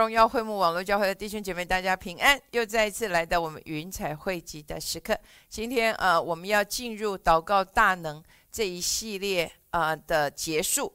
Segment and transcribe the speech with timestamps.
[0.00, 2.40] 荣耀会幕网络教会的弟兄姐妹，大家平安！
[2.52, 5.14] 又再一次来到我们云彩汇集的时刻。
[5.50, 10.90] 今天呃，我们要进入祷告大能这一系列呃的结束，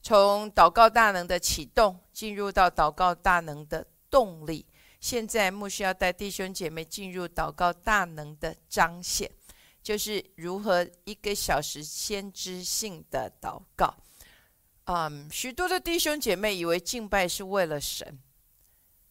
[0.00, 4.64] 从祷告大能的启动，进入到祷告大能的动力。
[5.00, 9.30] 现在牧师要带弟兄姐妹进入祷告大能的彰显，
[9.82, 13.94] 就是如何一个小时先知性的祷告。
[14.84, 18.18] 嗯，许多的弟兄姐妹以为敬拜是为了神，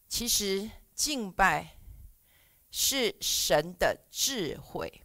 [0.08, 1.76] 其实敬拜
[2.70, 5.02] 是神的智慧，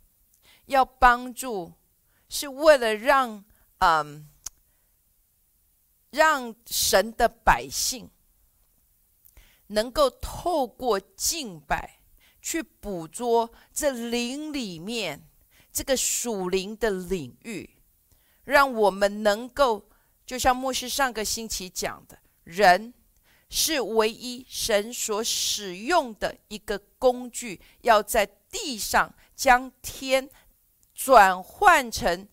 [0.65, 1.73] 要帮助，
[2.29, 3.43] 是为了让
[3.79, 4.29] 嗯，
[6.11, 8.09] 让神的百姓
[9.67, 11.99] 能够透过敬拜
[12.41, 15.27] 去捕捉这灵里面
[15.71, 17.69] 这个属灵的领域，
[18.43, 19.87] 让我们能够。
[20.23, 22.93] 就像牧师上个星期讲的，人
[23.51, 30.27] 是唯一神所使用的一个工具，要在地上将天
[30.95, 32.27] 转换成，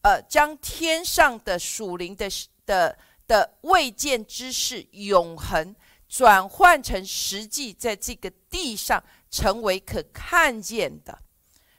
[0.00, 2.30] 呃，将天上的属灵的
[2.64, 5.76] 的的未见之事永恒
[6.08, 11.18] 转换成实际，在这个地上成为可看见的。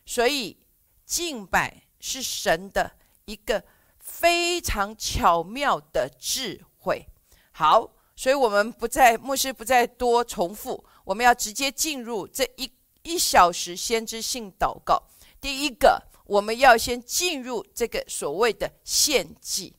[0.05, 0.57] 所以
[1.03, 2.91] 敬拜是神的
[3.25, 3.63] 一个。
[4.03, 7.07] 非常巧妙的智慧。
[7.51, 7.87] 好，
[8.21, 15.01] 所以我们不再牧师不再多重复，我们要直接进入这一一小时先知性祷告。
[15.39, 19.73] 第一个，我们要先进入这个所谓的献祭。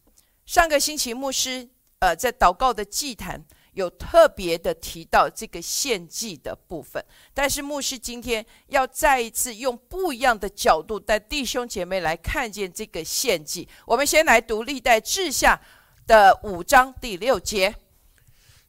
[0.45, 1.69] 上个星期牧师
[2.01, 3.41] 呃在祷告的祭坛。
[3.75, 7.02] 有特别的提到这个献祭的部分，
[7.33, 13.67] 但是牧师今天要再一次用不一样的角度带弟兄姐妹来看见这个献祭。
[13.86, 15.58] 我们先来读历代志下
[16.07, 17.75] 的五章第六节：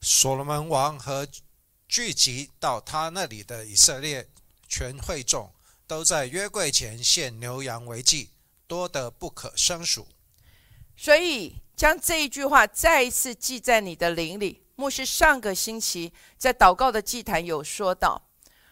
[0.03, 1.25] 所罗门王和
[1.87, 4.27] 聚集到他那里的以色列
[4.67, 5.49] 全会众，
[5.87, 8.29] 都在约柜前献牛羊为祭，
[8.67, 10.05] 多得不可胜数。
[10.97, 14.61] 所以将这一句话再一次记在你的灵里。
[14.75, 18.21] 牧师上个星期在祷告的祭坛有说到，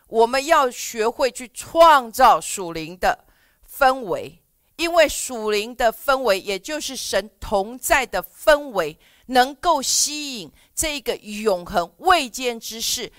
[0.07, 3.25] 我们要学会去创造属灵的
[3.71, 4.41] 氛围，
[4.75, 13.13] 因为属灵的氛围，也就是神同在的氛围，能够吸引这个永恒未见之事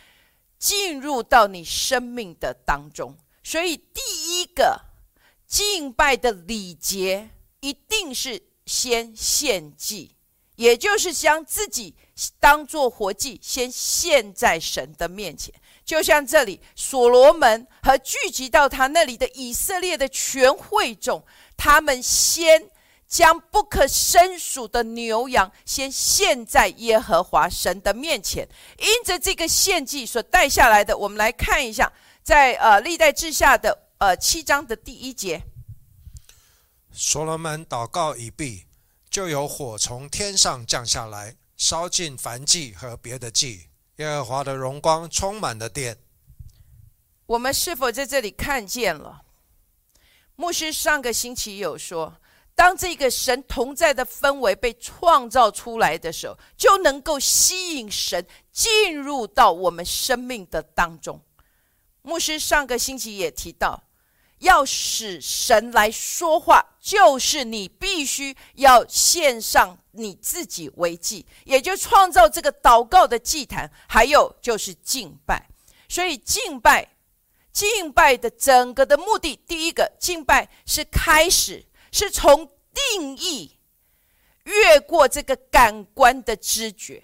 [0.58, 3.16] 进入到你生命的当中。
[3.44, 4.80] 所以，第一个
[5.46, 7.30] 敬拜的礼节，
[7.60, 10.16] 一定是先献祭。
[10.56, 11.94] 也就是将自己
[12.40, 15.54] 当做活祭，先献在神的面前。
[15.84, 21.24] 就像这里，所罗门和聚集到他那里的以色列的全会众，
[21.56, 22.68] 他们先
[23.12, 28.48] 将不可胜数的牛羊先献在耶和华神的面前。
[28.78, 31.92] 因着这个献祭所带下来的，我们来看一下，
[32.22, 35.42] 在呃历代志下的呃七章的第一节，
[36.90, 38.64] 所罗门祷告已毕。
[39.10, 43.68] 就有火从天上降下来，烧尽燔祭和别的祭。
[43.96, 45.98] 耶和华的荣光充满了殿。
[47.26, 49.20] 我们是否在这里看见了？
[50.34, 52.16] 牧师上个星期有说，
[52.54, 61.20] 当这个神同在的氛围被创造出来的时候，就能够吸引神进入到我们生命的当中。
[62.02, 63.84] 牧师上个星期也提到。
[64.42, 75.48] 要使神来说话，就是你必须要献上你自己为祭，也就创造这个祷告的祭坛，还有就是敬拜。
[75.88, 76.88] 所以敬拜，
[77.52, 83.58] 敬拜的整个的目的，第一个敬拜是开始，是从定义
[84.44, 87.02] 越过这个感官的知觉。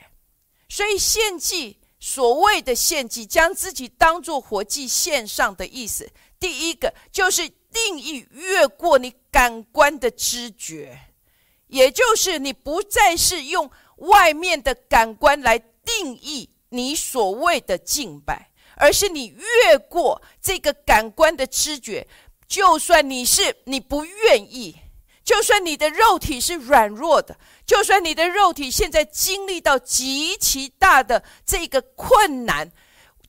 [0.68, 6.10] 所以献祭，所谓的献祭，将自己当做活祭献上的意思。
[6.40, 10.98] 第一个就是定义越过你感官的知觉，
[11.66, 22.06] 也就是你不再是用外面的感官来定义你所谓的敬拜，而是你越过这个感官的知觉。
[22.48, 24.74] 就算你是你不愿意，
[25.22, 32.72] 就算你的肉体是软弱的，就算你的肉体现在经历到极其大的这个困难。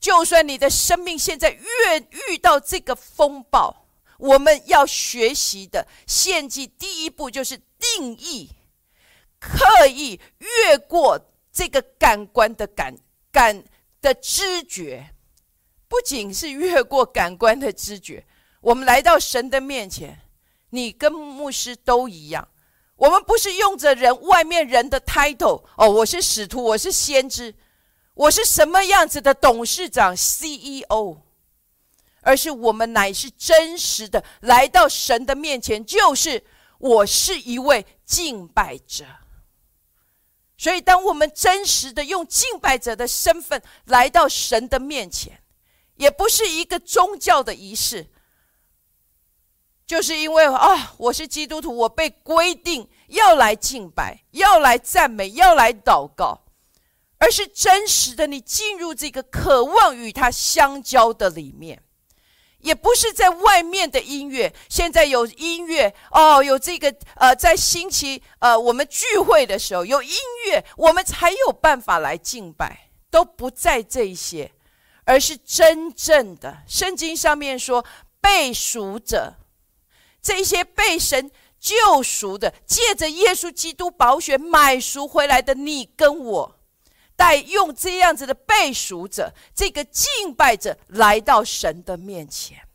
[0.00, 1.98] 就算你的生命现在越
[2.30, 3.86] 遇到这个风暴，
[4.16, 8.48] 我们要学习的献祭第一步就是定义，
[9.38, 11.20] 刻意越过
[11.52, 12.96] 这个感官的感
[13.30, 13.62] 感
[14.00, 15.14] 的知觉，
[15.86, 18.24] 不仅是越过感官的知觉，
[18.60, 20.20] 我们来到神的面前，
[20.70, 22.48] 你跟牧师都一样，
[22.96, 27.54] 我们不是用着人外面人的 title 哦，我是使徒，我是先知。
[28.14, 31.22] 我是什么样子的董事长 CEO，
[32.20, 36.44] 而是我们乃是真实的来到神的面前，就是
[36.78, 39.06] 我是一位敬拜者。
[40.58, 45.42] 所以，当我们真实的用敬拜者的身份来到神的面前，
[45.96, 48.06] 也不是一个宗教的仪式，
[49.90, 56.42] 就是因为啊，我是基督徒，我被规定要来敬拜，要来赞美，要来祷告，
[57.18, 61.82] 而是真实的，你进入这个渴望与他相交的里面。
[62.60, 70.14] 也不是在外面的音乐，现在有音乐哦，有这个呃，在星期呃我们聚会的时候有音
[70.46, 74.52] 乐，我们才有办法来敬拜，都不在这些，
[75.02, 77.84] 而是真正的圣经上面说
[78.20, 79.34] 被赎者，
[80.22, 86.56] 这些被神救赎的，借着耶稣基督宝血买赎回来的你跟我。
[87.16, 92.66] 带用这样子的背赎者，这个敬拜者来到神的面前。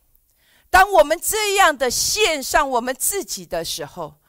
[0.70, 4.20] 当我们这样的献上我们自己的时候，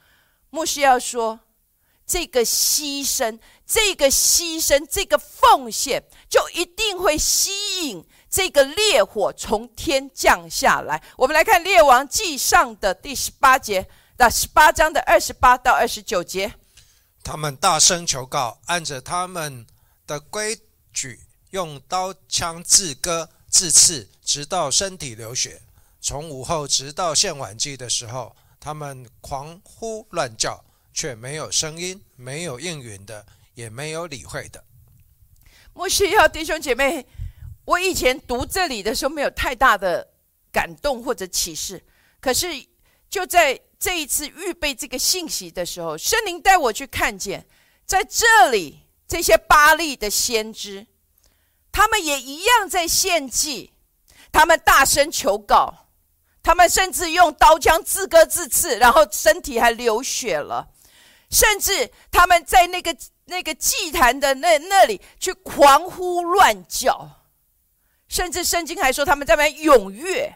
[0.49, 1.41] 牧师要说，
[2.03, 11.01] 这个牺牲，这个牺牲，这个奉献，就一定会吸引这个烈火从天降下来。
[11.17, 13.87] 我们来看《列王记上》的第十八节
[14.17, 16.53] 那十八章的二十八到二十九节。
[17.23, 19.65] 他们大声求告，按着他们。
[20.07, 20.57] 的规
[20.93, 21.19] 矩，
[21.49, 25.61] 用刀枪自割自刺，直到身体流血。
[25.99, 30.63] 从午后直到献晚祭的时候，他们狂呼乱叫，
[30.93, 34.63] 却没有声音，没有应允的，也没有理会的。
[35.73, 37.05] 莫需要弟兄姐妹，
[37.67, 40.07] 我以前读这里的时候没有太大的
[40.51, 41.83] 感动或者启示，
[42.21, 42.47] 可是
[43.09, 47.45] 就在这一次预备这个信息的时候，圣灵带我去看见，
[47.85, 48.83] 在这里。
[49.09, 50.85] 这些巴利的先知，
[51.71, 53.71] 他们也一样在献祭，
[54.33, 55.87] 他们大声求告，
[56.43, 60.67] 他们甚至用刀枪自割自刺，然后身体还流血了，
[61.31, 62.93] 甚至他们在那个
[63.27, 67.16] 那个祭坛的那那里去狂呼乱叫，
[68.07, 70.35] 甚至圣经还说他们在那边踊跃。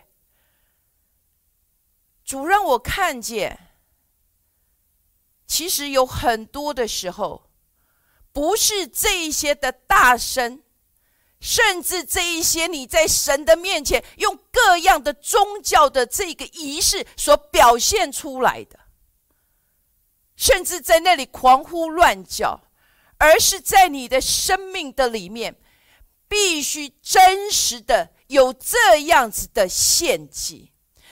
[2.23, 3.75] 主让我看见，
[5.47, 7.49] 其实有很多的时候。
[8.33, 10.63] 不是这一些的大声，
[11.41, 18.79] 甚至这一些你在神的面前用各样的宗教的这个仪式所表现出来的，
[20.37, 22.61] 甚至在那里狂呼乱叫，
[23.17, 25.60] 而是在你的生命的里面，
[26.31, 30.71] 必须真实的有这样子的献祭。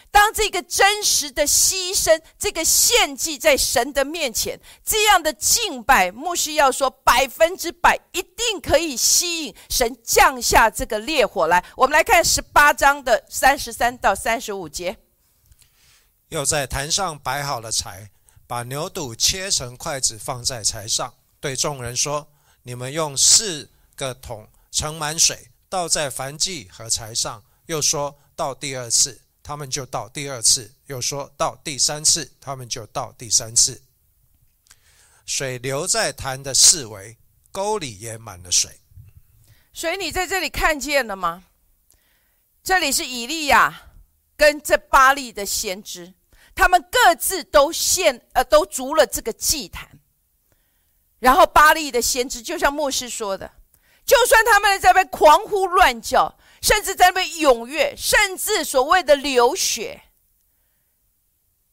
[0.10, 11.64] 当这个真实的牺牲，这个献祭在神的面前，这样的敬拜，牧师要说百分之百一定可以吸引神降下这个烈火来。
[11.76, 14.98] 我们来看十八章的三十三到三十五节。
[16.30, 18.10] 又在坛上摆好了柴，
[18.48, 22.30] 把牛肚切成筷子放在柴上，对众人说
[22.64, 29.22] ：“你们用四个桶盛满水，倒在燔祭和柴上。”又说到第二次。
[29.42, 33.82] 他们就到第二次，又说到第三次，他们就到第三次。
[35.26, 37.18] 水流在潭的四围，
[37.52, 38.80] 沟里也满了水。
[39.74, 41.46] 所以你在这里看见了吗？
[42.62, 43.90] 这里是以利亚
[44.38, 46.14] 跟这巴利的先知，
[46.54, 50.00] 他们各自都献呃都足了这个祭坛。
[51.18, 53.52] 然后巴利的先知就像牧师说的，
[54.10, 56.36] 就算他们在那边狂呼乱叫。
[56.62, 60.02] 甚至在那边踊跃，甚至所谓的流血，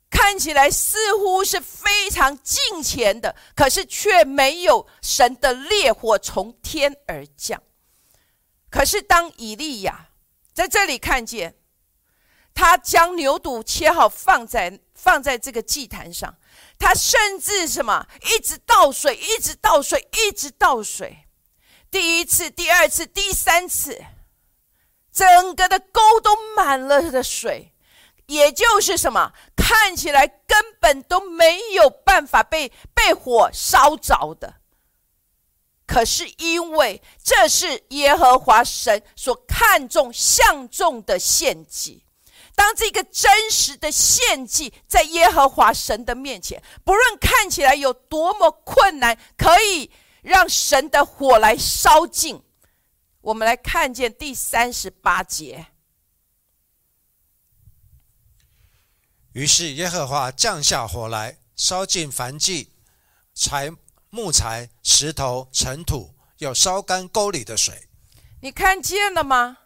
[0.08, 7.60] 看起来似乎是非常近前的，可是却没有神的烈火从天而降。
[8.70, 10.10] 可是当以利亚
[10.54, 11.56] 在这里看见，
[12.54, 16.38] 他将牛肚切好放在放在这个祭坛上，
[16.78, 21.25] 他甚至什么一直倒水，一直倒水，一直倒水，
[21.96, 24.04] 第一次、第二次、第三次。
[25.10, 27.72] 整个的沟都满了的水，
[28.26, 34.56] 也就是什么，看起来根本都没有办法被被火烧着的。
[35.86, 42.04] 可是因为这是耶和华神所看重、相中的献祭，
[42.54, 49.90] 当这个真实的献祭在耶和华神的面前，不论看起来有多么困难，可以
[50.26, 52.42] 让神的火来烧尽。
[53.20, 55.68] 我们来看见第三十八节。
[59.32, 62.72] 于是耶和华降下火来，烧尽凡祭、
[63.34, 63.70] 柴
[64.10, 67.88] 木材、石头、尘土，又烧干沟里的水。
[68.42, 69.58] 你看见了吗？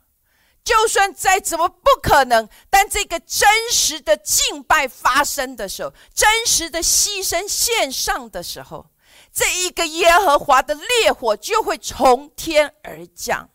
[0.62, 8.90] 就算再怎么不可能，但这个真实的敬拜发生的时候，真实的牺牲献上的时候，
[9.32, 13.50] 这一个耶和华的烈火就会从天而降。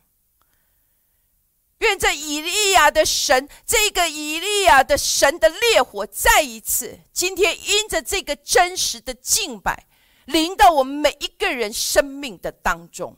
[1.79, 9.85] 愿这以利亚的神，这个以利亚的神的烈火，再一次今天因着这个真实的敬拜，
[10.23, 13.17] 临到我们每一个人生命的当中。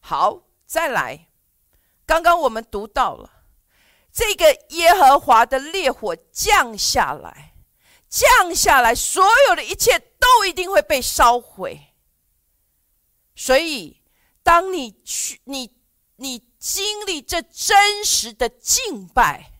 [0.00, 1.28] 好，再来。
[2.06, 3.30] 刚刚我们读到了
[4.12, 7.54] 这个耶和华的烈火降下来，
[8.08, 11.87] 降下来，所有的一切都一定会被烧毁。
[13.40, 14.02] 所以，
[14.42, 15.70] 当你去，你
[16.16, 19.52] 你经历这真实的敬拜，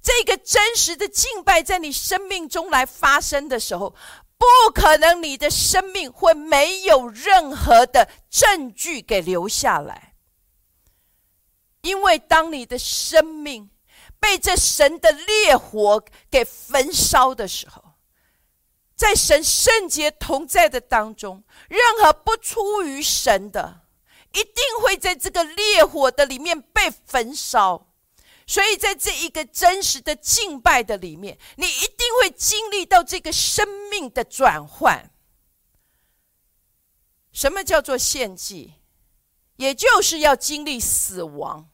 [0.00, 3.94] 这个真实的敬拜在你生命中来发生的时候，
[4.38, 10.14] 不可能你的生命会没有任何的证据给留下来。
[11.82, 13.68] 因为当你的生命
[14.18, 17.84] 被这神的烈火给焚烧的时候，
[19.00, 23.80] 在神圣洁同在的当中，任何不出于神的，
[24.34, 27.94] 一定会在这个烈火的里面被焚烧。
[28.46, 35.10] 所以在这一个真实的敬拜的里面，你一定会经历到这个生命的转换。
[37.32, 38.74] 什么叫做献祭？
[39.56, 41.70] 也就是要经历死亡。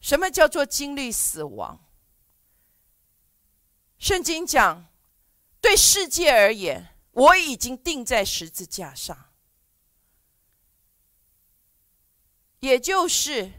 [0.00, 1.84] 什么叫做经历死亡？
[3.98, 4.86] 圣经讲，
[5.60, 9.30] 对世界而言，我已经钉在十字架上，
[12.60, 13.52] 也就是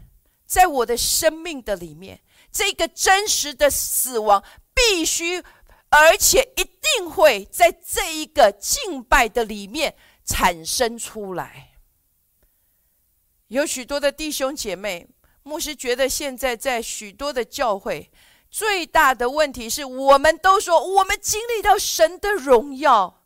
[0.44, 4.44] 在我的生命的里面，这个真实的死亡
[4.74, 5.42] 必须，
[5.90, 11.72] 而且一定会在这一个敬拜的里面产生出来。
[13.48, 15.08] 有许多的弟兄姐妹。
[15.44, 18.12] 牧师觉得，现在在许多的教会，
[18.52, 23.22] 最大的问题是我们都说我们经历到神的荣耀，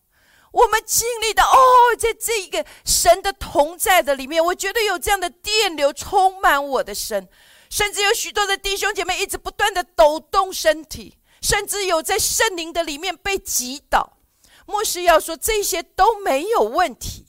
[0.53, 7.29] 我们经历到哦，在这个神的同在的里面，我觉得有这样的电流充满我的身，
[7.69, 14.19] 甚至有许多的弟兄姐妹一直不断的抖动身体，甚至有在圣灵的里面被击倒。
[14.65, 17.27] 牧师要说这些都没有问题，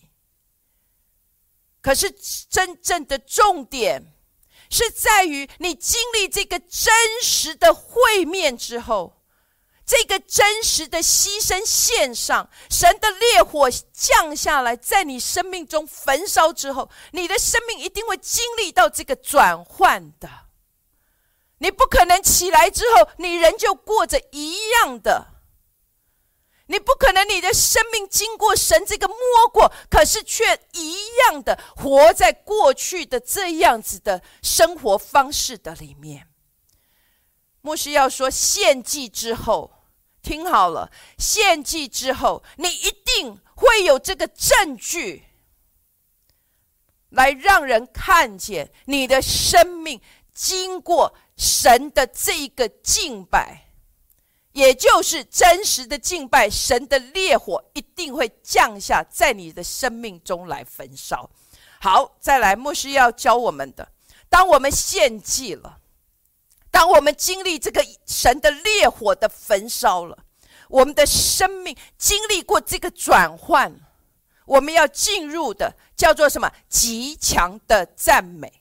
[1.82, 2.12] 可是
[2.48, 4.14] 真正的重点。
[4.70, 9.22] 是在于你经历这个真实的会面之后，
[9.86, 20.30] 这个真实的牺牲献上，神的烈火降下来，在你生命中焚烧之后，你的生命一定会经历到这个转换的。
[21.60, 25.37] 你不可能起来之后，你仍旧过着一样的。
[26.68, 29.18] 你不可能，你的生命经过神这个摸
[29.52, 36.28] 过，可是却一样的活在过去的这样子的生活方式的里面。
[37.62, 39.84] 牧师要说献祭之后，
[40.22, 45.24] 听好了，献祭之后，你一定会有这个证据，
[47.10, 50.02] 来让人看见你的生命
[50.34, 53.67] 经过神的这一个敬拜。
[54.58, 61.30] 也就是真实的敬拜，神的烈火一定会降下在你的生命中来焚烧。
[61.80, 63.88] 好，再来，牧师要教我们的：
[64.28, 65.78] 当我们献祭了，
[66.72, 70.18] 当我们经历这个神的烈火的焚烧了，
[70.70, 73.80] 我们的生命经历过这个转换，
[74.48, 76.52] 我们要进入的叫做什么？
[76.68, 78.52] 极强的赞美。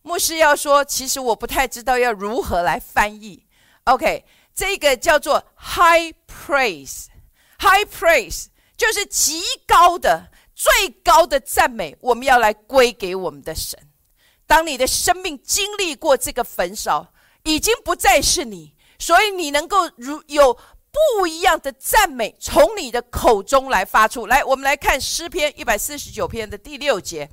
[0.00, 3.44] 牧师要说，其实我不太知道要如何来翻译。
[3.84, 4.24] OK。
[4.58, 8.46] 这个叫做 high praise，high praise
[8.76, 13.78] 就是极高的、最高的赞美，我们要来归给我们的神。
[14.48, 17.12] 当你的生命经历过这个焚烧，
[17.44, 20.52] 已经不再是你，所以你能够如有
[20.90, 24.42] 不一样的赞美从你的口中来发出来。
[24.42, 27.30] 我们来看诗篇一百四十九篇的第六节：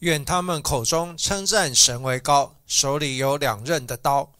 [0.00, 4.30] 愿他们口中称赞神为高，手里有两刃的刀。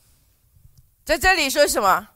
[1.05, 2.09] 在这里说什么？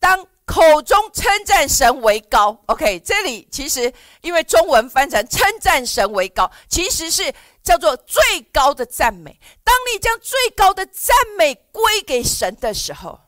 [0.00, 2.98] 当口中称赞神为高，OK？
[3.00, 9.38] 这里其实因为中文翻成称赞神为高，其实是叫做最高的赞美。
[9.62, 13.18] 当你将最高的赞美归给神的时候，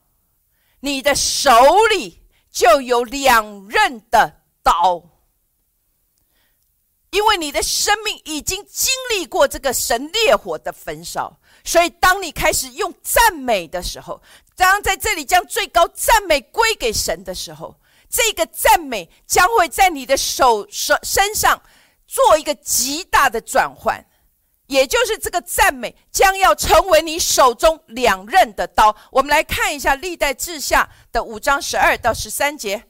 [0.81, 1.50] 你的手
[1.91, 5.03] 里就有两刃的刀，
[7.11, 11.38] 因为你的生命已经经历过这个神烈火的焚烧。
[11.65, 14.23] 所以，当你开始用赞美的时候，
[14.57, 21.63] 当在这里将最高赞美归给神的时候，这个赞美将会在你的手手身上
[22.07, 24.05] 做一个极大的转换，
[24.67, 28.97] 也就是这个赞美将要成为你手中两刃的刀。
[29.11, 32.85] 我们来看一下历代志下的五章十二到十三节。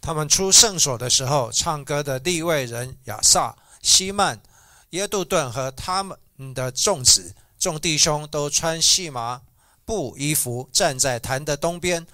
[0.00, 4.42] 他们出圣所的时候，唱歌的利未人亚萨、希曼、
[4.90, 6.18] 耶杜顿和他们
[6.54, 9.42] 的众子、众弟兄都穿细麻
[9.84, 12.06] 布衣服，站在坛的东边，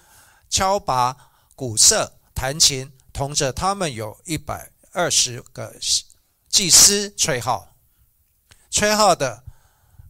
[0.48, 1.16] 敲拔
[1.54, 5.74] 鼓瑟、弹琴，同着他们有一百二十个
[6.48, 7.76] 祭司吹号，
[8.70, 9.44] 吹号的、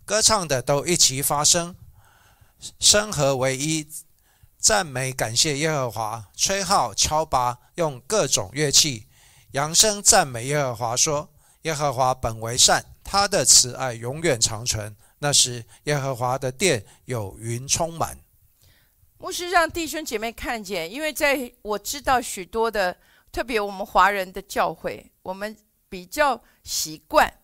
[0.04, 1.74] 歌唱的都一齐发声，
[2.78, 3.88] 声和为一，
[4.58, 9.08] 赞美感谢耶和华，吹号敲拔，用各种乐器。
[9.52, 11.30] 扬声赞美耶和华，说：
[11.62, 14.94] 耶和华本为善，他的慈爱永远长存。
[15.20, 18.16] 那时，耶和华的殿有云充满。
[19.18, 22.96] 牧师让弟兄姐妹看见，因为在我知道许多的，
[23.32, 25.56] 特别我们华人的教会，我们
[25.88, 27.40] 比较习惯，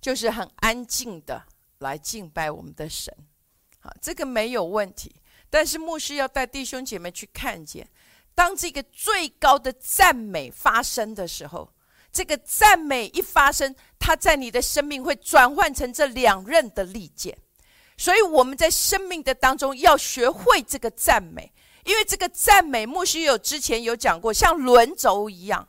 [0.00, 1.44] 就是很安静的
[1.78, 3.16] 来敬拜我们的神。
[3.78, 5.14] 好，这个没有问题。
[5.48, 7.88] 但是牧师要带弟兄姐妹去看见，
[8.34, 11.70] 当这个最高的赞美发生的时候。
[12.16, 17.36] 这个赞美一发生，它在你的生命会转换成这两刃的利剑，
[17.98, 21.52] 所以我们在生命的当中要学会这个赞美，
[21.84, 25.68] 因为这个赞美，牧师有之前有讲过，像轮轴一样，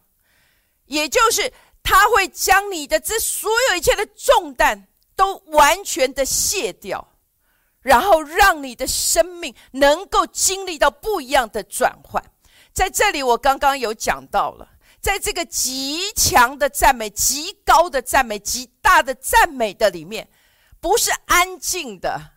[0.86, 1.52] 也就是
[1.84, 4.88] 它会将你的这所有一切的重担
[5.18, 7.06] 都完全的卸掉，
[7.82, 12.24] 然后让你的生命能够经历到不一样的转换。
[12.72, 14.70] 在这里，我刚刚有讲到了。
[15.08, 20.28] 在这个极强的赞美、极高的赞美、极大的赞美的里面，
[20.82, 22.32] 不是安静的，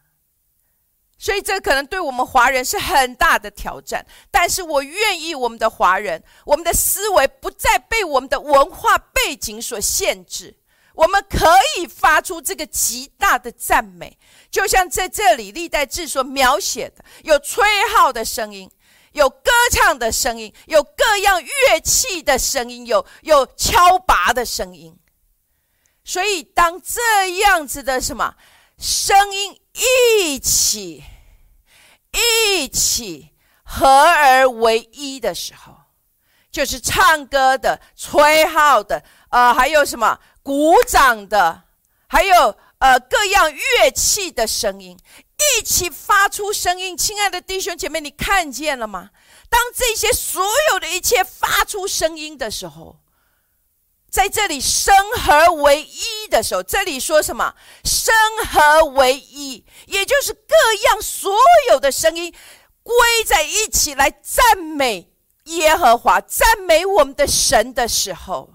[1.19, 4.07] 所以这可能对我们华人是很大的挑战。
[4.31, 10.57] 但是我愿意，我们的华人，我们的思维不再被我们的文化背景所限制，
[10.95, 14.17] 我们可以发出这个极大的赞美，
[14.49, 18.71] 就像在这里历代志所描写的，有吹号的声音。
[19.13, 24.97] 有歌唱的声音，有各样乐器的声音，有有敲拔的声音。
[26.05, 28.35] 所以，当这样子的什么
[28.79, 31.05] 声音一起
[32.13, 33.31] 一起
[33.63, 35.77] 合而为一的时候，
[36.51, 41.63] 就是唱歌的、吹号的，呃，还有什么鼓掌的，
[42.09, 44.99] 还有呃各样乐器的声音。
[45.59, 49.11] 一起发出声音，亲爱的弟兄姐妹，你看见了吗？
[49.49, 53.01] 当这些所有的一切发出声音的时候，
[54.11, 57.55] 在这里生合为一的时候，这里说什么？
[57.85, 58.15] 生
[58.53, 60.55] 合为一，也就是各
[60.87, 61.35] 样所
[61.71, 62.35] 有的声音
[62.83, 62.95] 归
[63.27, 65.13] 在一起来赞美
[65.45, 68.55] 耶和华、赞美我们的神的时候，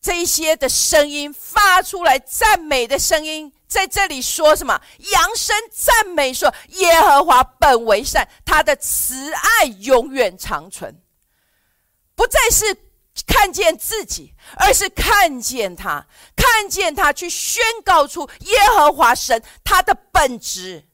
[0.00, 3.52] 这些的声音发出来赞美的声音。
[3.70, 4.82] 在这里说什么？
[4.98, 11.00] 扬声赞美，说耶和华本为善，他的慈爱永远长存。
[12.16, 12.76] 不再是
[13.24, 16.04] 看见自己，而是看见他，
[16.34, 20.88] 看见他去宣告出耶和华神他的本质，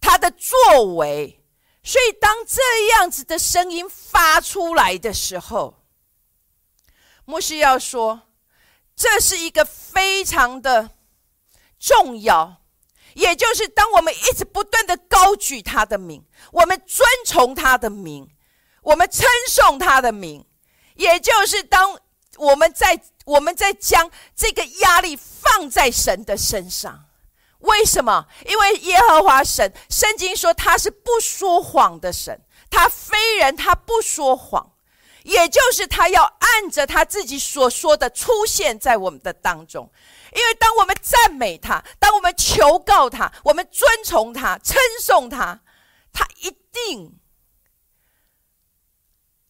[0.00, 1.44] 他的作为。
[1.84, 5.84] 所以，当这样子的声音发出来的时候，
[7.24, 8.22] 牧师要说，
[8.96, 10.97] 这是一个非常的。
[11.78, 12.62] 重要，
[13.14, 18.28] 也就是当我们一直不断的高举他的名，我们尊崇他的名，
[18.82, 20.44] 我们称颂他的名，
[20.94, 21.98] 也就是当
[22.36, 27.06] 我们在我们在将这个压力放在神的身上。
[27.58, 28.26] 为什么？
[28.46, 34.74] 因为耶和华神，圣经说他是不说谎的神，他非人，他不说谎，
[35.24, 39.90] 也就是他要按着他自己所说的出现在我们的当中。
[40.34, 45.62] 因为当我们赞美他，当我们求告他，我们尊崇他、称颂他，
[46.12, 47.18] 他一定，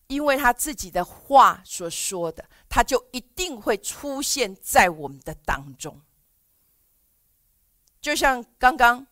[0.07, 6.01] 因为他自己的话所说的，他就一定会出现在我们的当中。
[8.01, 9.07] 就像刚刚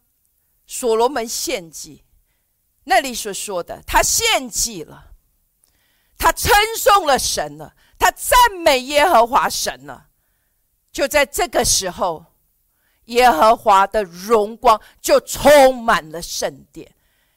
[0.67, 2.05] 所罗门献祭
[2.85, 5.13] 那里所说的，他献祭了，
[6.17, 10.11] 他称颂了神了，他赞美耶和华神了。
[10.97, 12.25] 就在这个时候，
[13.05, 16.91] 耶和华的荣光就充满了圣殿。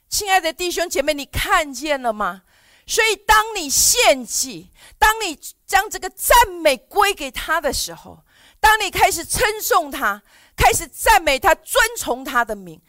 [0.07, 2.43] 亲爱的弟兄姐妹，你看见了吗？
[2.87, 8.23] 所以，当你献祭，当你将这个赞美归给他的时候，
[8.61, 10.23] 当你开始称颂他，
[10.55, 12.81] 开始赞美他，尊崇他的名，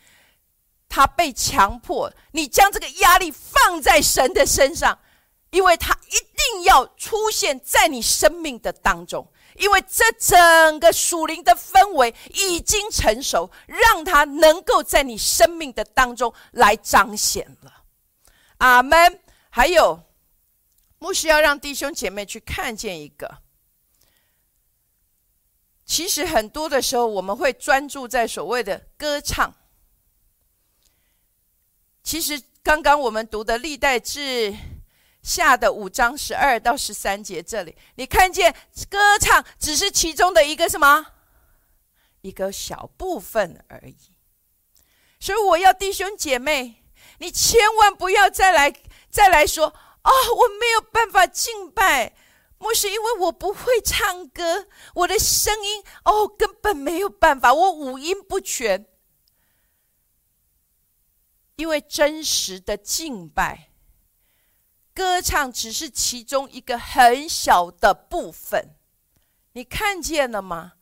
[0.89, 4.97] 他被强迫，你将这个压力放在神的身上，
[5.51, 17.85] 因为他一定要出现在你生命的当中，因为这整个属灵的氛围已经成熟，让它能够在你生命的当中来彰显了。
[18.59, 19.21] 阿门。
[19.53, 20.05] 还有，
[21.01, 23.39] 牧师要让弟兄姐妹去看见一个。
[25.85, 29.53] 其实很多的时候，我们会专注在所谓的歌唱。
[32.05, 34.55] 其实刚刚我们读的历代志
[35.23, 38.55] 下的五章十二到十三节，这里你看见
[38.89, 41.07] 歌唱只是其中的一个什么
[42.23, 43.97] 一个小部分而已。
[45.19, 46.83] 所以我要弟兄姐妹，
[47.19, 48.73] 你千万不要再来
[49.11, 52.15] 再来说哦，我没有办法敬拜。
[52.59, 58.85] 不是因为我不会唱歌，我的声音哦根本没有办法，我五音不全。
[61.57, 63.70] 因为真实的敬拜，
[65.01, 68.77] 歌唱只是其中一个很小的部分。
[69.53, 70.75] 你看见了吗？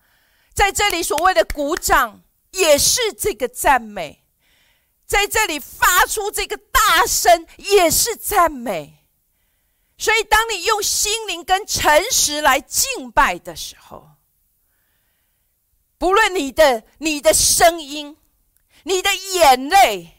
[0.52, 4.24] 在这里所谓的鼓掌，也是这个赞美；
[5.07, 9.07] 在这里发出这个大声，也是赞美。
[9.96, 14.16] 所以，当你用心灵跟诚实来敬拜的时候，
[15.96, 18.16] 不论你的你的声音、
[18.83, 20.17] 你的眼泪，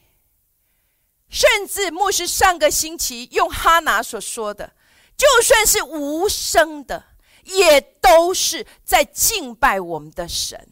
[1.29, 4.73] 甚至牧师上个星期用哈拿所说的，
[5.15, 7.05] 就算是无声的，
[7.43, 10.69] 也都是在敬拜我们的神。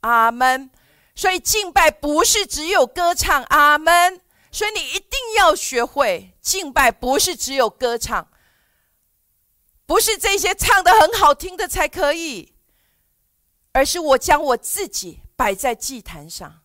[0.00, 0.70] 阿门。
[1.14, 3.42] 所以，敬拜不是只有歌唱。
[3.44, 4.20] 阿门。
[4.52, 8.28] 所以，你一定要学会敬拜，不是只有歌唱。
[9.86, 12.54] 不是这些唱的很好听的才可以，
[13.72, 16.60] 而是我将我自己摆在祭坛上，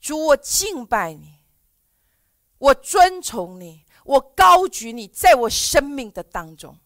[0.00, 1.35] 主，我敬拜你，
[2.58, 6.78] 我尊崇你，我高举你，在我生命的当中。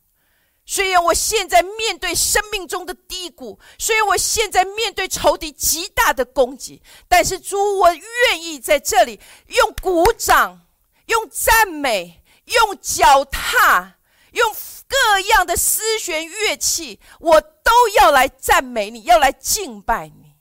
[0.67, 10.67] 虽然我现在面对生命中的低谷，虽然我现在面对仇敌极大的攻击，但是主，我愿意在这里用鼓掌，
[11.07, 13.99] 用赞美，用脚踏，
[14.33, 14.55] 用。
[14.91, 20.35] 各样的丝弦乐器，我都要来赞美你，要来敬拜你。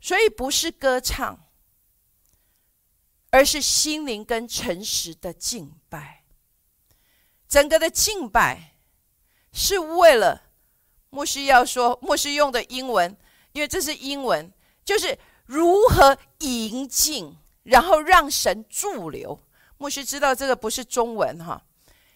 [0.00, 1.41] 所以不是歌唱，
[3.32, 6.22] 而是心灵跟诚实的敬拜。
[7.48, 8.74] 整个的敬拜
[9.52, 10.42] 是为了
[11.10, 13.16] 牧师要说，牧师用的英文，
[13.52, 14.52] 因为这是英文，
[14.84, 19.40] 就是如何迎进，然后让神驻留。
[19.78, 21.62] 牧师知道这个不是中文哈。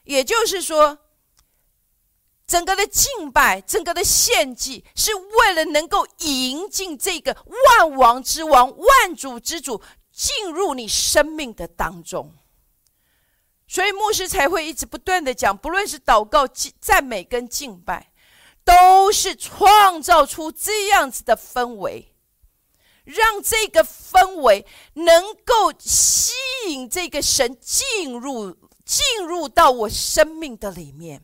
[0.04, 0.98] 也就是说，
[2.46, 7.36] 整个的敬拜，整个的献祭，是为了能够迎进这个
[7.78, 9.82] 万王之王、万主之主
[10.16, 12.32] 进入你生命的当中。
[13.68, 16.48] 所以牧师才会一直不断的讲，不论是祷告、
[16.80, 18.10] 赞美跟敬拜，
[18.64, 22.14] 都是创造出这样子的氛围，
[23.04, 26.32] 让这个氛围能够吸
[26.68, 28.56] 引这个神进入。
[28.86, 31.20] 进入到我生命的里面，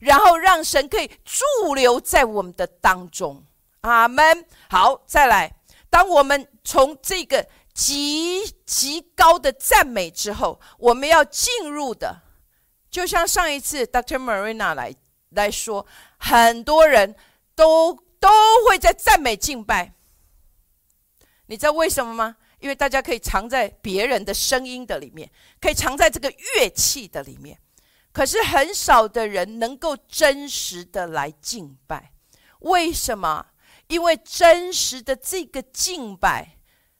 [0.00, 3.42] 然后让神可以驻留在我们的当中。
[3.80, 4.44] 阿门。
[4.68, 5.50] 好，再来。
[5.88, 12.22] 当我们从这个极极高的赞美之后，我们要进入的，
[12.90, 14.16] 就像上一次 Dr.
[14.16, 14.94] Marina 来
[15.28, 15.86] 来说，
[16.16, 17.14] 很多人
[17.54, 18.30] 都都
[18.66, 19.92] 会在赞美敬拜。
[21.48, 22.36] 你知道为什么吗？
[22.60, 27.60] 因为大家可以藏在别人的声音的里面，可以藏在这个乐器的里面，
[28.10, 32.12] 可是很少的人能够真实的来敬拜。
[32.60, 33.48] 为什么？
[33.88, 36.55] 因为真实的这个敬拜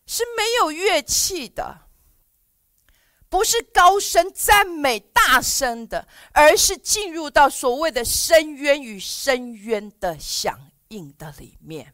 [0.06, 1.88] 是没有乐器的，
[3.28, 11.92] 不是高声赞美、大声的，而是进入到所谓的深渊与深渊的响应的里面。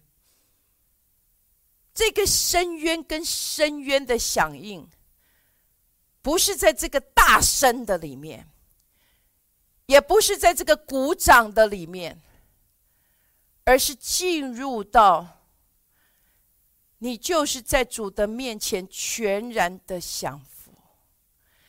[1.94, 4.88] 这个深渊跟深渊的响应，
[6.20, 8.48] 不是在这个大声的里面，
[9.86, 12.22] 也不是在这个鼓掌的里面，
[13.64, 15.41] 而是进入到
[17.02, 20.72] 你就是在主的面前全然的降服，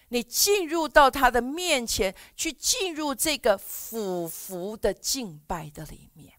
[0.10, 6.34] 你进入到他的面前去进入这个俯伏的敬拜的里面。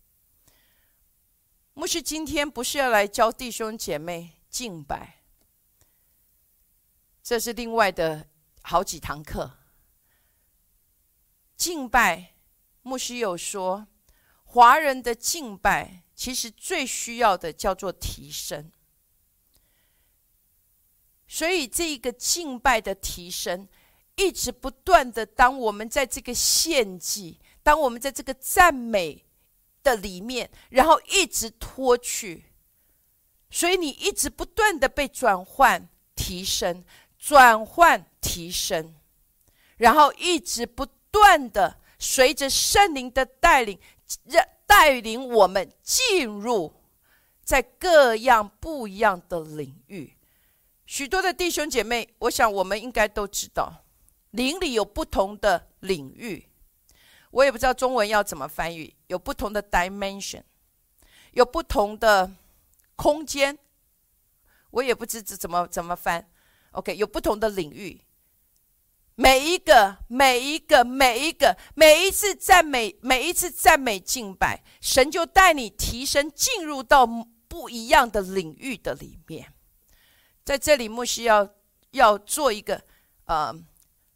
[1.72, 5.24] 牧师今天不是要来教弟兄姐妹敬拜，
[7.20, 8.28] 这是另外的
[8.62, 9.58] 好几堂课。
[11.56, 12.34] 敬拜，
[12.82, 13.88] 牧师有说，
[14.44, 18.70] 华人的敬拜其实最需要的叫做提升。
[21.34, 23.66] 所以这个敬拜的提升，
[24.14, 29.24] 一直不断的，当我们在这个献祭，当我们在这个赞美
[29.82, 32.44] 的里面，然后一直脱去，
[33.50, 36.84] 所以你一直不断的被转换、提升、
[37.18, 38.94] 转换、提升，
[39.78, 43.76] 然后一直不断的随着圣灵的带领，
[44.22, 46.72] 让带领我们进入
[47.42, 50.12] 在各样不一样的领域。
[50.86, 53.84] 许多的弟兄姐妹，我想我们应该都知道。
[54.32, 56.48] 灵里有不同的领域，
[57.30, 58.94] 我也不知道中文要怎么翻译。
[59.06, 60.42] 有不同的 dimension，
[61.30, 62.32] 有不同的
[62.96, 63.56] 空间，
[64.70, 66.28] 我也不知怎怎么怎么翻。
[66.72, 68.00] OK，有不同的领域，
[69.14, 77.06] 每一个、每一个、每一个、每一次赞美、每一次赞美敬拜，神就带你提升，进入到
[77.46, 79.53] 不一样的领域的里面。
[80.44, 81.54] 在这里，牧师要
[81.90, 82.84] 要做一个
[83.24, 83.54] 呃。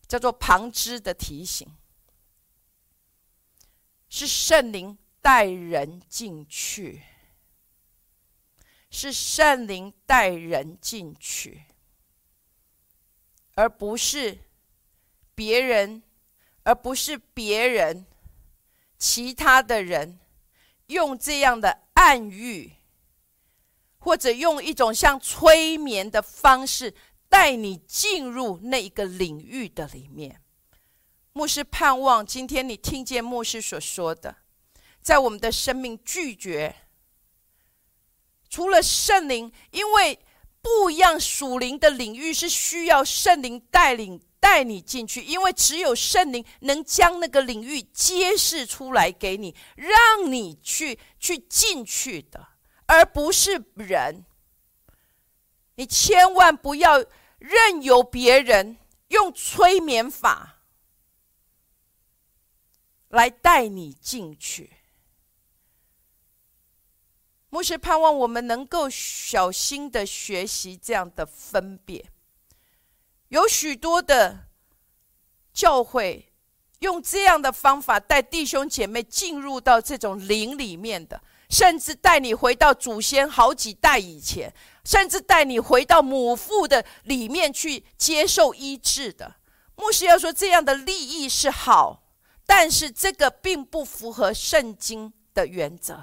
[0.08, 1.68] 叫做旁支的提醒，
[4.08, 7.02] 是圣灵带人进去，
[8.90, 11.64] 是圣灵带人进去，
[13.52, 14.38] 而不是
[15.34, 16.02] 别人，
[16.62, 18.06] 而不是别人，
[18.96, 20.18] 其他的人
[20.86, 22.77] 用这样的暗喻，
[23.98, 26.94] 或者用一种像催眠的方式。
[27.30, 30.40] 带你进入那一个领域的里面，
[31.34, 34.34] 牧师盼望今天你听见牧师所说的，
[35.02, 36.74] 在我们的生命拒绝，
[38.48, 40.18] 除了圣灵，因为
[40.62, 52.48] 不一样属灵的领域是需要圣灵带领带你进去，因为只有圣灵能将那个领域揭示出来给你，让你去去进去的，
[52.88, 54.24] 而不是人。
[55.76, 57.06] 你千万不要。
[57.38, 60.62] 任由别人用催眠法
[63.08, 64.72] 来带你进去。
[67.48, 72.10] 牧师盼望我们能够小心的学习这样的分别。
[73.28, 74.48] 有许多的
[75.52, 76.32] 教会
[76.80, 81.22] 用这样的方法带弟兄姐妹进入到这种灵里面的。
[81.48, 84.52] 甚至带你回到祖先好几代以前，
[84.84, 89.36] 甚至带你回到母父的里面去接受医治的。
[89.76, 92.02] 牧师要说这样的利益是好，
[92.44, 95.98] 但是这个并不符合圣经的原则，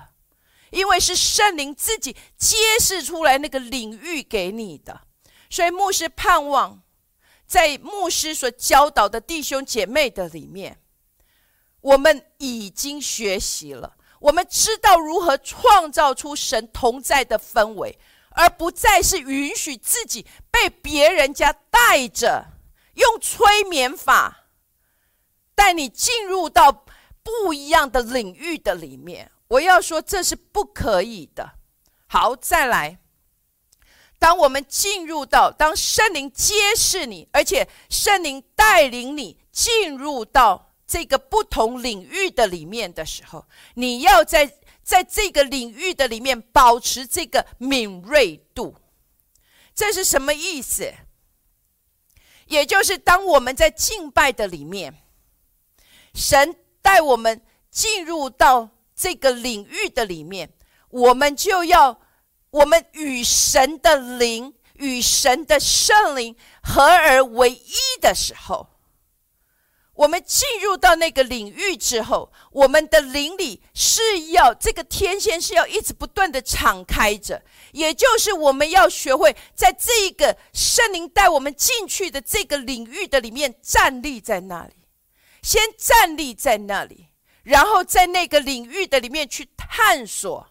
[0.72, 5.02] 因为是圣灵自己揭示出来那个领域给你的。
[5.50, 6.82] 所以牧师盼望，
[7.46, 10.80] 在牧师所教导的弟兄姐妹的里面，
[11.82, 13.96] 我们已经学习了。
[14.26, 17.96] 我们知道如何创造出神同在的氛围，
[18.32, 22.48] 而不再是允许自己被别人家带着，
[22.96, 24.48] 用催眠法
[25.54, 26.86] 带你进入到
[27.22, 29.32] 不一样的领域的里面。
[29.48, 31.52] 我要说，这是不可以的。
[32.08, 32.98] 好，再来。
[34.18, 40.65] 当我们进入到，当圣灵揭示你，而且圣灵带领你进入到。
[40.88, 48.76] 这个不同领域的里面的时候，你要在在这个领域的里面保持这个敏锐度，
[49.74, 50.94] 这是什么意思？
[52.46, 54.94] 也就是当我们在敬拜的里面，
[56.14, 60.54] 神带我们进入到这个领域的里面，
[60.90, 62.00] 我们就要
[62.52, 68.70] 我们与神的灵、与神的圣灵合而为一的时候。
[69.96, 84.74] 我们进入到那个领域之后，我们的灵里是要这个天线是要一直不断的敞开着，也就是我们要学会在这个圣灵带我们进去的这个领域的里面站立在那里，
[85.42, 87.08] 先站立在那里，
[87.44, 90.50] 然后在那个领域的里面去探索，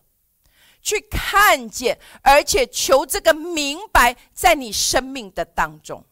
[0.80, 6.02] 去看见，而且求这个明白在你生命的当中。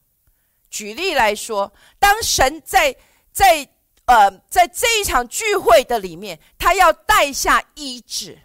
[0.69, 2.97] 举例来说，当神在
[3.33, 3.69] 在
[4.05, 8.37] 呃，在这一场聚会的里面，他要带下医治，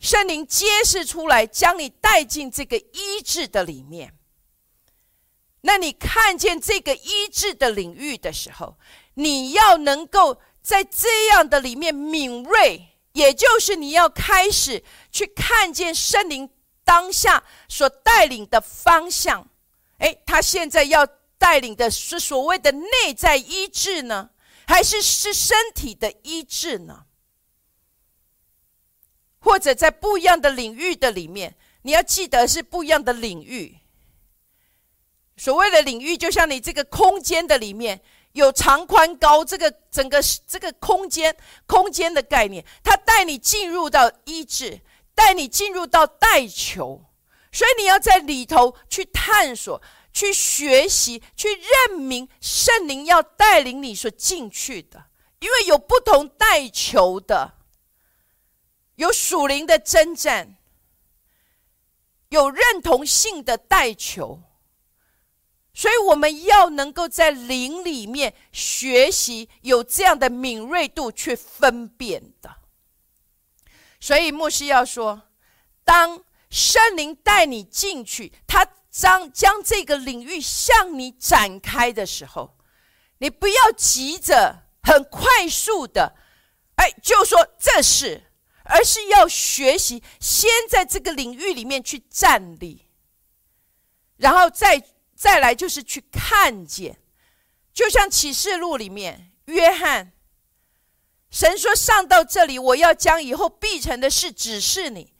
[0.00, 4.12] 圣灵揭示出来，将你带进这个医治的里面。
[5.62, 8.76] 那你看见这个医治的领域的时候，
[9.14, 14.82] 你要能够在这样的里面敏锐，也就是你要开始
[15.12, 16.50] 去看见圣灵
[16.84, 19.48] 当下所带领的方向。
[19.98, 21.06] 哎，他现在要。
[21.38, 24.30] 带领的是所谓的内在医治呢，
[24.66, 27.04] 还是是身体的医治呢？
[29.38, 33.78] 或者在不一样的领域的里面，你要记得是不一样的领域。
[35.36, 38.00] 所谓的领域，就像你这个空间的里面
[38.32, 44.80] 有长宽高，这个整个这个空间空间的概念，它带你进入到医治，
[45.14, 47.04] 带你进入到带球，
[47.52, 49.82] 所以你要在里头去探索、
[50.14, 55.06] 去学习、去认明圣灵要带领你所进去的，
[55.40, 57.54] 因为有不同带球的，
[58.94, 60.56] 有属灵的征战，
[62.28, 64.40] 有认同性的带球。
[65.76, 72.58] 所以我们要能够在灵里面学习，有这样的敏锐度去分辨的。
[73.98, 75.22] 所以牧师要说，
[75.82, 82.56] 当圣灵带你进去，他将将这个领域向你展开的时候，
[83.18, 86.14] 你不要急着很快速的，
[86.76, 88.22] 哎，就说这是，
[88.62, 92.86] 而是要学习，先在这个领域里面去站立，
[94.18, 94.82] 然后再。
[95.16, 96.98] 再来就是去看见，
[97.72, 100.12] 就像启示录里面，约翰，
[101.30, 105.13] 神说上到这里，我要将以后必成的事指示你。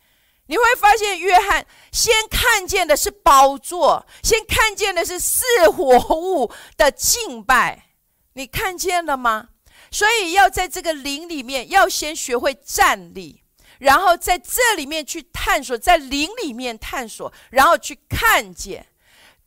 [0.46, 7.90] 你会发现，约翰先看见的是宝座，先看见的是四活物的敬拜。
[8.34, 9.48] 你看见了吗？
[9.90, 13.42] 所以要在这个灵里面，要先学会站立，
[13.78, 18.86] 然后在这里面去探索，在灵里面探索，然后去看见。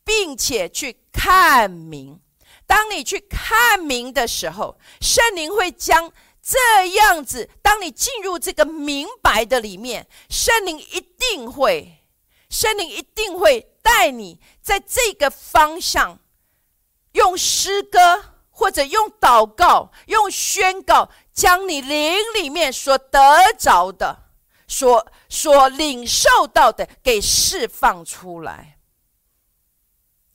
[0.07, 2.21] 并且去看明，
[2.65, 6.09] 当你去看明的时候，圣灵会将
[6.47, 7.49] 这样子。
[7.61, 12.05] 当你进入这个明白的里面，圣灵一定会，
[12.49, 16.19] 圣灵一定会带你在这个方向，
[17.11, 23.19] 用诗歌或者用祷告、用宣告，将你灵里面所得
[23.57, 24.29] 着的、
[24.69, 28.79] 所所领受到的给释放出来。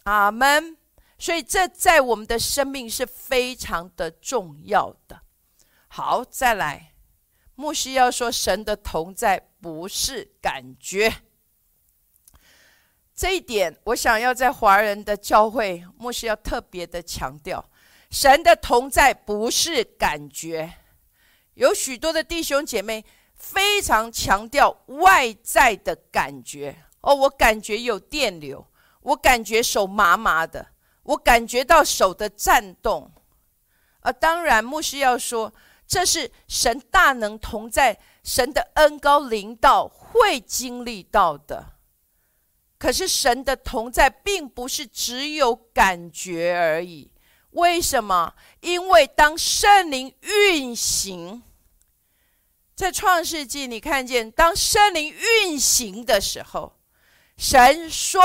[0.03, 0.77] 阿门。
[1.19, 5.22] 所以这在我们的生命是非常的重要的。
[5.95, 6.95] 好，再来，
[7.55, 11.13] 牧师要说，神的同在不是感觉。
[13.15, 17.63] 这一点，我想要在华人的教会，牧师要特别的强调，
[18.11, 20.73] 神的同在不是感觉。
[21.53, 26.75] 有许多的弟兄姐妹非常强调外在的感觉。
[27.03, 28.67] 哦，我感觉有电流。
[29.03, 30.69] 我感觉手麻麻的，
[31.03, 33.13] 我感觉到手的颤动，
[34.01, 35.53] 啊当然，牧师要说，
[35.87, 41.75] 这是神大能同在，神的恩高临到会经历到的。
[42.79, 47.13] 可是神的同在并不是只有感觉而已。
[47.51, 48.35] 为什么？
[48.61, 51.43] 因为当圣灵运行，
[52.75, 56.79] 在创世纪，你看见当圣灵运行的时候，
[57.37, 58.23] 神说。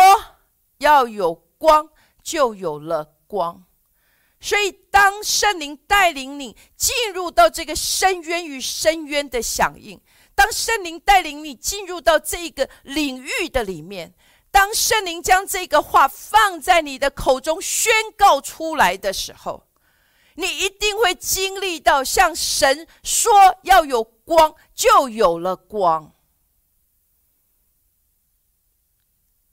[0.79, 1.89] 要有光，
[2.21, 3.65] 就有了光。
[4.39, 9.99] 所以，当圣灵带领你进入到这个深渊与深渊的响应，
[10.35, 14.13] 当圣灵带领你进入到这个领域的里面，
[14.51, 19.67] 当圣灵将这个话放在你的口中宣告出来的时候，
[20.35, 23.31] 你一定会经历到像神说
[23.63, 26.13] 要有光，就有了光。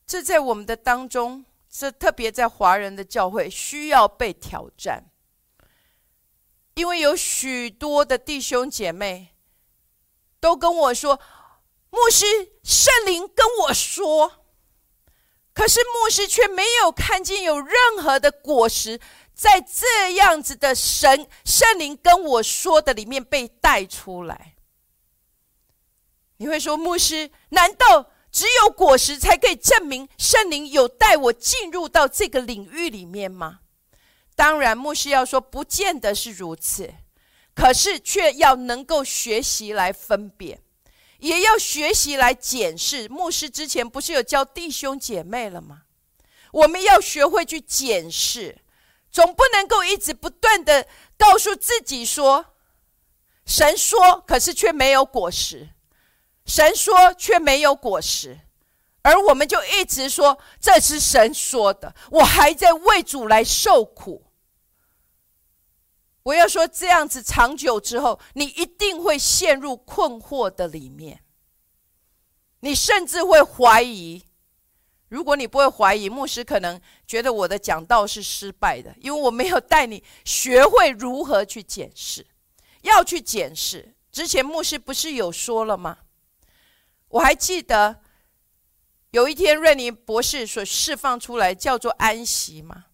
[0.07, 5.11] 这在我们的当中，这特别在华人的教会需要被挑战，
[6.75, 9.35] 因为有许多的弟兄姐妹
[10.39, 11.19] 都跟我说
[11.91, 12.25] ：“牧师，
[12.63, 14.47] 圣灵跟我说，
[15.53, 19.01] 可是牧师却没有看见有任何的果实
[19.35, 24.55] 在这样子的神圣灵跟我说的里面被带出来。”
[26.39, 33.61] 你会说：“牧师，难道？”只有果实才可以证明圣灵有带我进入到这个领域里面吗？
[34.35, 36.93] 当然，牧师要说，不见得是如此，
[37.55, 40.61] 可是却要能够学习来分辨，
[41.21, 43.09] 也要学习来检视。
[43.09, 45.83] 牧师之前不是有教弟兄姐妹了吗？
[46.51, 48.59] 我们要学会去检视，
[49.13, 52.47] 总不能够一直不断的告诉自己说，
[53.47, 55.69] 神说，可是却没有果实。
[56.47, 58.39] 神说却没有果实，
[59.03, 64.27] 而我们就一直说这是神说的，我还在为主来受苦。
[66.25, 71.23] 我要说这样子长久之后，你一定会陷入困惑的里面，
[72.61, 74.25] 你甚至会怀疑。
[75.09, 82.27] 如果你不会怀疑，牧师可能觉得我的讲道是失败的，因为我没有带你学会如何去检视，
[82.81, 83.95] 要去检视。
[84.11, 85.99] 之前牧师不是有说了吗？
[87.15, 88.01] 我还记得
[89.13, 92.87] 有一天瑞尼博士所释放出来叫做安息吗？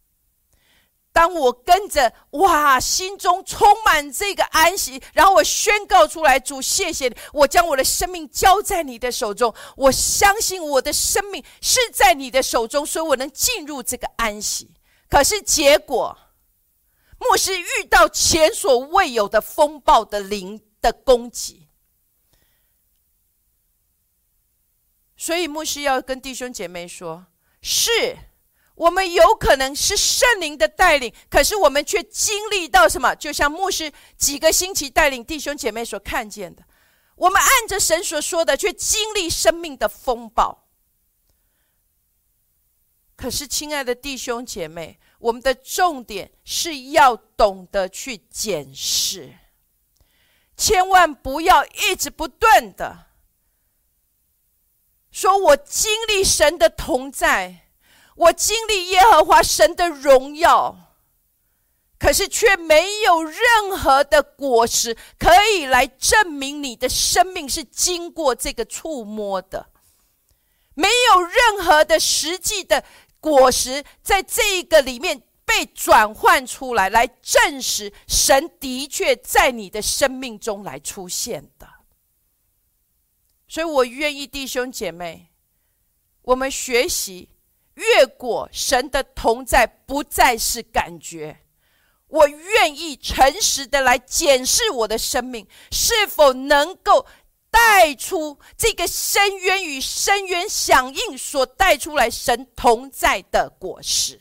[1.13, 9.53] 当我跟着哇，心中充满这个安息，然后我宣告出来：主，谢谢你，我将我的生命交在你的手中。
[9.75, 14.71] 我相信我的生命是在你的手中，所以我能进入这个安息。
[15.09, 16.17] 可是结果，
[17.19, 21.60] 牧师遇到前所未有的风暴的灵的攻击，
[25.21, 27.27] 所以牧师要跟弟兄姐妹说：
[27.61, 28.17] 是。
[28.75, 33.15] 我们有可能是圣灵的带领，可是我们却经历到什么？
[33.15, 36.63] 就像牧师几个星期带领弟兄姐妹所看见的，
[37.17, 40.67] 我们按着神所说的，却经历生命的风暴。
[43.15, 49.35] 可是，亲爱的弟兄姐妹，我们的重点是要懂得去检视，
[50.57, 53.10] 千万不要一直不断的
[55.11, 57.67] 说：“我经历神的同在。”
[58.17, 60.77] 我经历耶和华神的荣耀，
[61.99, 69.71] 可是却没有任何的果实可以来证明你的生命是经过这个触摸的，
[70.75, 72.85] 没有任何的实际的
[73.21, 81.70] 果实在这个里面被转换出来，来证实神的确在你的生命中来出现的。
[83.51, 85.33] 所以我愿意弟兄姐妹，
[86.23, 87.31] 我们学习。
[87.75, 91.41] 越过神的同在，不再是感觉。
[92.09, 97.07] 我愿意诚实的来检视我的生命，是否能够
[97.51, 104.21] 带出这个深渊与深渊响应所带出来神同在的果实。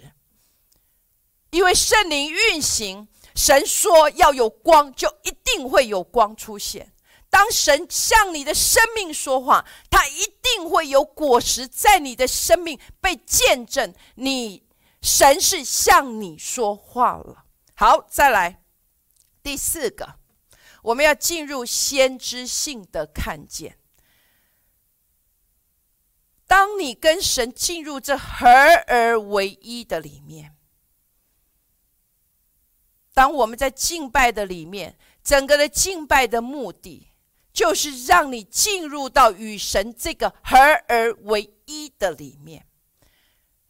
[1.51, 6.93] 因为圣灵运行，神说要有光，就一定会有光出现。
[7.29, 13.93] 当神向你的生命说话，他一定会有果实在你的生命被见证。
[14.15, 14.67] 你
[15.01, 17.45] 神是向你说话了。
[17.75, 18.63] 好，再来
[19.43, 20.15] 第四个，
[20.81, 23.77] 我们要进入先知性的看见。
[26.47, 28.47] 当你跟神进入这合
[28.87, 30.55] 而为一的里面，
[33.13, 37.08] 当我们在敬拜的里面，整个的敬拜的目的。
[37.59, 40.55] 就是让你进入到与神这个合
[40.87, 42.65] 而为一的里面，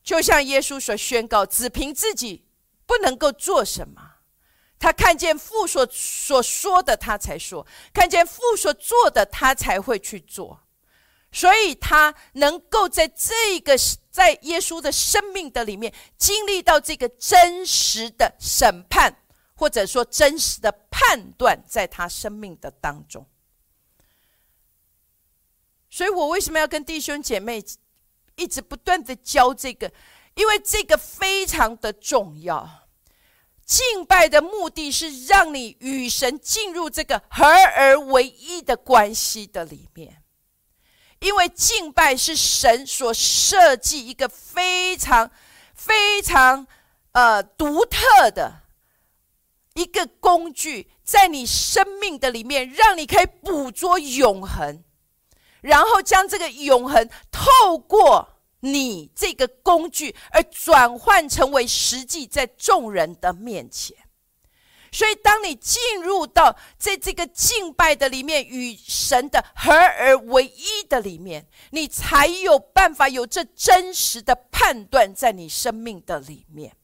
[0.04, 2.46] 就像耶稣所宣告：只凭自己
[2.86, 4.18] 不能够做什么，
[4.78, 10.68] 他看见父所所说的，他才说；看见父所做的，他才会去做。
[11.32, 13.76] 所以，他能够在这个
[14.12, 19.16] 在耶稣的生命的里面，经历到这个真实的审判，
[19.56, 23.26] 或者说真实的判断，在他生命的当中。
[25.90, 27.64] 所以我为什么要跟弟兄姐妹
[28.36, 29.92] 一直不断的教这个？
[30.36, 32.88] 因为这个非常的重要。
[33.66, 40.24] 敬拜的目的是让你与神进入这个合而为一的关系的里面。
[41.20, 45.30] 因为敬拜是神所设计一个非常
[45.74, 46.66] 非常
[47.12, 48.62] 呃独特的
[49.74, 54.84] 一个工具，在你生命的里面，让你可以捕捉永恒。
[55.62, 58.30] 然后将这个永恒透过
[58.62, 63.96] 你这个工具而转换成为实际在众人的面前，
[64.92, 76.76] 所以当你进入到在这个敬拜的里面与神的合而为一的里面，你才有办法有这真实的判断在你生命的里面。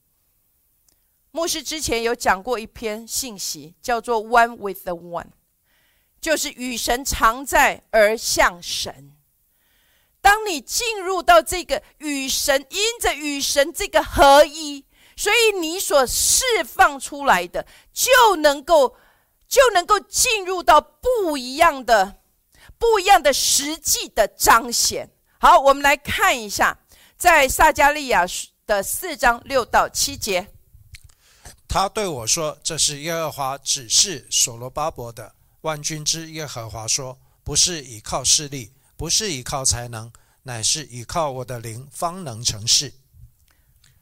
[1.31, 5.27] 牧师之前有讲过一篇信息，叫做 “One with the One”。
[6.25, 9.11] 就是与神常在而向神。
[10.21, 14.83] 当你进入到这个与神，因着与神这个合一，
[15.15, 18.95] 所以你所释放出来的就能够
[19.47, 22.15] 就能够进入到不一样的、
[22.79, 25.11] 不一样的实际的彰显。
[25.37, 26.79] 好，我们来看一下，
[27.15, 28.25] 在撒加利亚
[28.65, 30.47] 的四章六到七节，
[31.67, 35.35] 他对我说：“这是耶和华指示所罗巴伯的。”
[35.65, 40.13] 万军之耶和华说：“不是依靠势力，不是依靠才能，
[40.43, 42.93] 乃是依靠我的灵，方能成事。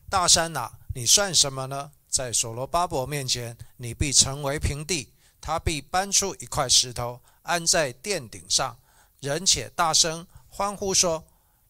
[0.09, 1.93] 大山哪，你算什么呢？
[2.09, 5.13] 在所罗巴伯面前，你必成为平地。
[5.39, 8.77] 他必搬出一块石头，安在殿顶上。
[9.21, 11.25] 人且大声欢呼说：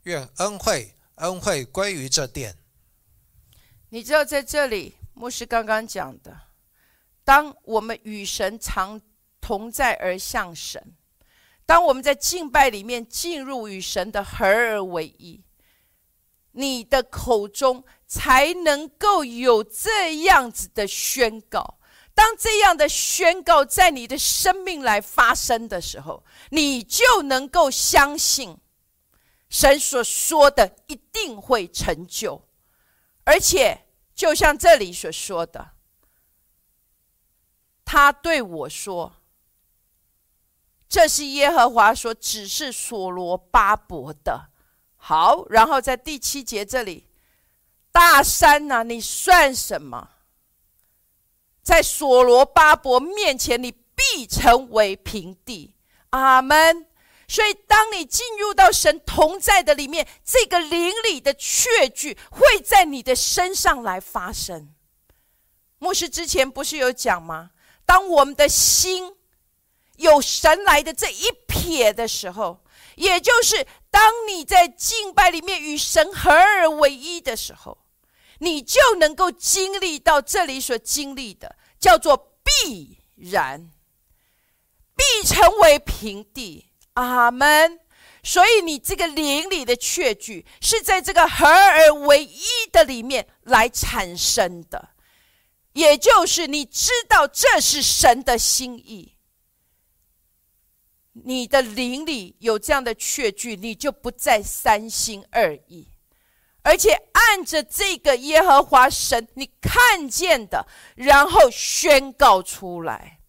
[0.05, 2.57] 愿恩惠，恩惠归于这殿。
[3.89, 6.35] 你知道，在这里，牧师刚刚讲的，
[7.23, 8.99] 当我们与神常。”
[9.43, 10.95] 同在而向神。
[11.65, 15.43] 当我们在敬拜里面进入与神的合而为一，
[16.51, 21.77] 你的口中才能够有这样子的宣告。
[22.13, 28.57] 当这样的宣告在你的生命来发生的时候，你就能够相信
[29.49, 32.47] 神所说的一定会成就，
[33.23, 35.71] 而且就像这里所说的，
[37.83, 39.15] 他对我说
[40.93, 44.49] ：“这是耶和华说，只是所罗巴伯的。”
[44.95, 47.09] 好，然后在第七节这里，
[47.91, 50.09] 大山呐，你算什么？
[51.63, 55.73] 在所罗巴伯面前，你必成为平地。
[56.11, 56.85] 阿门。
[57.27, 64.71] 所以，当你进入到神同在的里面，这个灵里的确据会在你的身上来发生。
[65.79, 67.49] 牧师之前不是有讲吗？
[67.83, 69.15] 当我们的心
[69.97, 72.63] 有神来的这一撇的时候，
[72.95, 77.77] 也就是当你在敬拜里面与神合而为一的时候。
[78.39, 83.71] 你就能够经历到这里所经历的，叫做必然，
[84.97, 86.69] 必成为平地。
[86.95, 87.79] 阿门。
[88.21, 94.89] 所以你这个灵里的确据，是在这个合而为一的里面来产生的，
[95.71, 99.15] 也就是你知道这是神的心意。
[101.13, 105.87] 你的灵里有这样的确据，你就不再三心二意。
[106.63, 113.19] 而且按着这个耶和华神你看见的，然后宣告出来。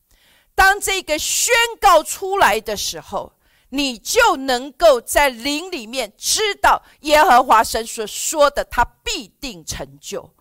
[0.54, 3.32] 当这个宣告出来的时候，
[3.70, 10.32] 你就能够在灵里面知道耶和华神所说的，他必定成就。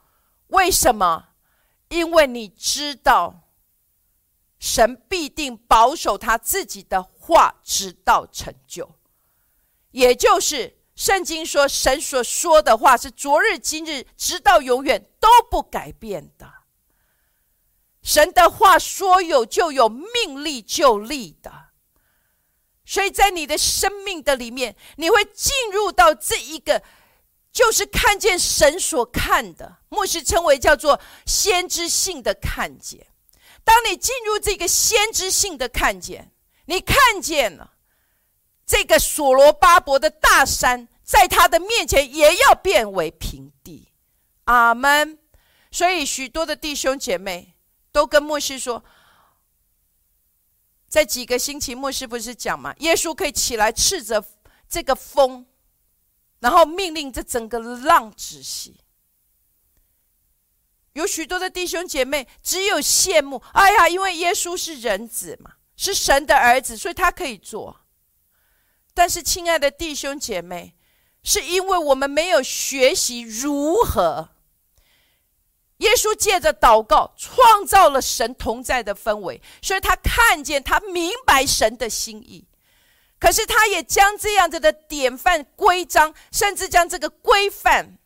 [0.47, 1.29] 为什么？
[1.89, 3.49] 因为你知道
[4.59, 8.95] 神必定保守他自己的话，直到成就，
[9.91, 10.78] 也就是。
[10.95, 16.47] 圣经说，神所说的话是昨日、今日，直到永远都不改变的。
[18.03, 21.51] 神的话说有就有，命立就立的。
[22.86, 26.84] 所以在你的生命的里面，你会进入到这一个，
[27.51, 33.07] 就是看见神所看的，牧师称为叫做先知性的看见。
[33.63, 36.32] 当你进入这个先知性的看见，
[36.66, 37.72] 你看见了。
[38.66, 43.89] 这个所罗巴伯的大山，在他的面前也要变为平地。
[44.45, 45.20] 阿门。
[45.70, 47.55] 所以许多的弟兄姐妹
[47.91, 48.84] 都跟牧师说，
[50.88, 54.24] 在几个星期，牧师不是讲嘛，耶稣可以起来斥责
[54.70, 55.45] 这个风，
[56.39, 58.80] 然后命令这整个浪止息。
[60.93, 67.82] 有许多的弟兄姐妹只有羡慕，哎呀，因为耶稣是人子嘛，是神的儿子，所以他可以做。
[68.93, 70.76] 但是，亲爱的弟兄姐妹，
[71.24, 74.30] 是因为我们没有学习如何。
[75.78, 82.47] 耶稣借着祷告创造了神同在的氛围，所以他看见，他明白神的心意。
[83.19, 87.97] 可是，他也将这样子的典范、规章，甚至将这个规范，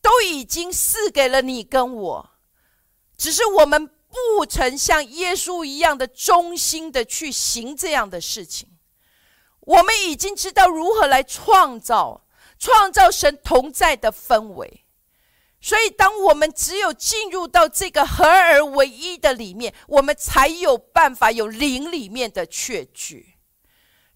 [0.00, 2.30] 都已经赐给了你跟我。
[3.18, 8.68] 只是我们不曾像耶稣一样的忠心的去行这样的事情。
[9.60, 12.26] 我们已经知道如何来创造、
[12.58, 14.84] 创造神同在的氛围，
[15.60, 23.34] 所以当我们只有进入到这个合而为一的里面，我们才有办法有灵里面的确据。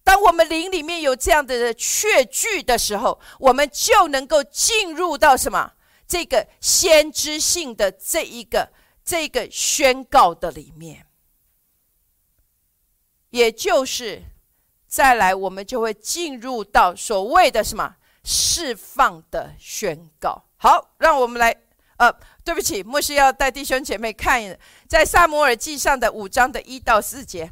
[0.02, 5.72] 当我们灵里面有这样的确据的时候，我们就能够进入到什么？
[6.06, 8.70] 这个先知性的这一个
[9.04, 11.06] 这个宣告的里面，
[13.30, 14.22] 也就是。
[14.86, 20.44] 再来，我们就会进入到所谓的什么释放的宣告。
[20.56, 21.50] 好，让我们来，
[21.96, 24.56] 呃，对不起，牧师要带弟兄姐妹看，
[24.88, 27.50] 在萨摩尔记上的五章的一到四节。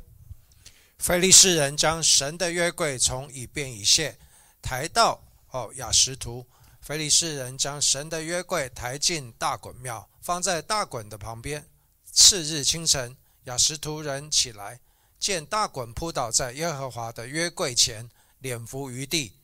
[0.98, 4.16] 菲利士人将神的约柜从以便以谢
[4.62, 6.46] 抬到哦雅什图。
[6.80, 11.68] 菲利士人将神的约柜抬进大衮庙，放在大衮的旁边。
[12.12, 14.80] 次日清晨，雅什图人起来。
[15.18, 19.38] 见大衮扑倒在耶和华的约柜前，脸伏于地，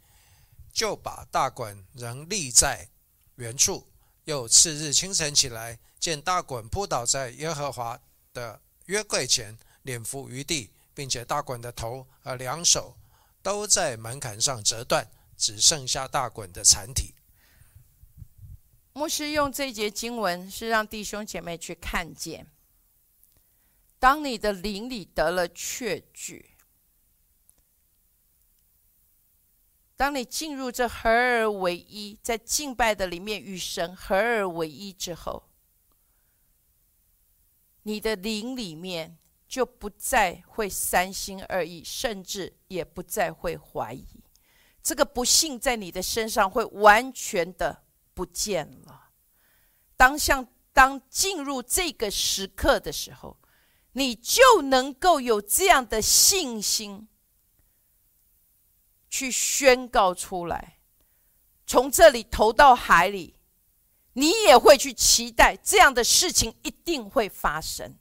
[0.73, 2.89] 就把大衮仍立在
[3.37, 3.89] 原处。
[4.25, 8.01] 又次日清晨起来，见大衮扑倒在耶和华
[8.33, 12.97] 的约柜前，脸伏于地，并且大衮的头和两手
[13.41, 17.15] 都在门槛上折断，只剩下大衮的残体。
[18.99, 22.49] 牧师用这节经文是让弟兄姐妹去看见。
[24.01, 26.57] 当你的灵里得了确据，
[29.95, 35.49] 当你进入这合而为一，在敬拜的里面与神合而为一之后，
[37.85, 44.05] 你的灵里面就不再会三心二意，甚至也不再会怀疑。
[44.83, 47.85] 这个不幸在你的身上会完全的
[48.19, 49.11] 不见了。
[49.97, 53.37] 当像当进入这个时刻的时候，
[53.93, 57.07] 你就能够有这样的信心。
[59.09, 60.81] 去宣告出来，
[61.65, 63.37] 从这里投到海里，
[64.15, 67.97] 你也会去期待这样的事情一定会发生。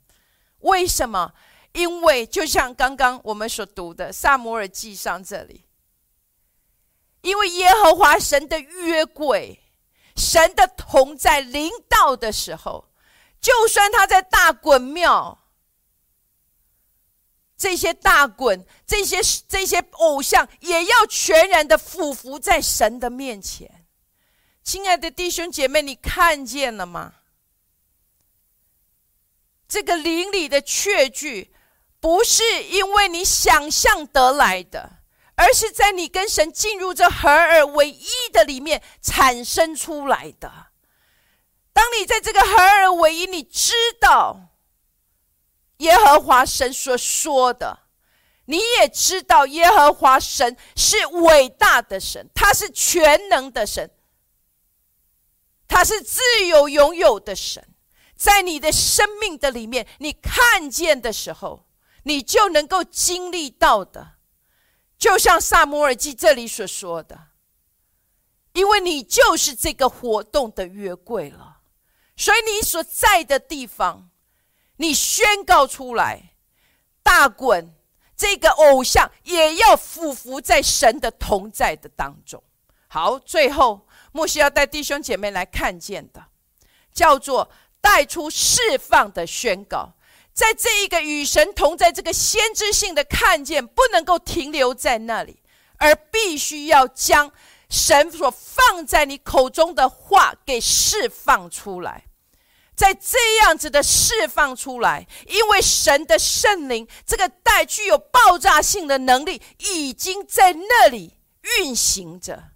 [0.62, 1.36] 为什么？
[1.74, 5.66] 因为就像刚刚我们所读的《萨摩尔记上》这里，
[7.22, 9.62] 因为耶和华神的约柜、
[10.18, 12.90] 神的同在临到的时候，
[13.40, 15.44] 就算他在大滚庙。
[17.58, 23.86] 这些大滚，这些这些偶像，也要全然的俯伏在神的面前。
[24.64, 27.16] 亲爱的弟兄姐妹，你看见了吗？
[29.68, 31.52] 这个灵里的确据，
[32.00, 34.97] 不是因为你想象得来的，
[35.38, 40.68] 而是在你跟神进入这合而为一的里面产生出来的。
[41.72, 44.44] 当你在这个合而为一，你知道。
[45.78, 47.82] 耶和华神所说的，
[48.46, 53.92] 你也知道，耶和华神是伟大的神，他是全能的神，
[55.68, 57.64] 他是自由拥有的神。
[58.16, 61.68] 在你的生命的里面，你看见的时候，
[62.06, 64.14] 你就能够经历到的，
[64.98, 67.28] 就像萨摩尔记这里所说的，
[68.54, 71.60] 因为你就是这个活动的约柜了，
[72.16, 74.10] 所以你所在的地方。
[74.80, 76.36] 你宣告出来，
[77.02, 77.74] 大滚，
[78.16, 82.44] 这个偶像也要俯伏在神的同在的当中。
[82.88, 86.24] 好，最后莫西要带弟兄姐妹来看见的，
[86.94, 87.50] 叫做
[87.82, 89.94] 带出释放的宣告。
[90.38, 95.42] 在这一个与神同在这个先知性的看见，不能够停留在那里，
[95.78, 97.32] 而必须要将
[97.72, 102.06] 神所放在你口中的话给释放出来。
[102.76, 111.16] 在这样子的释放出来，因为神的圣灵这个带具有爆炸性的能力，已经在那里
[111.58, 112.52] 运行着，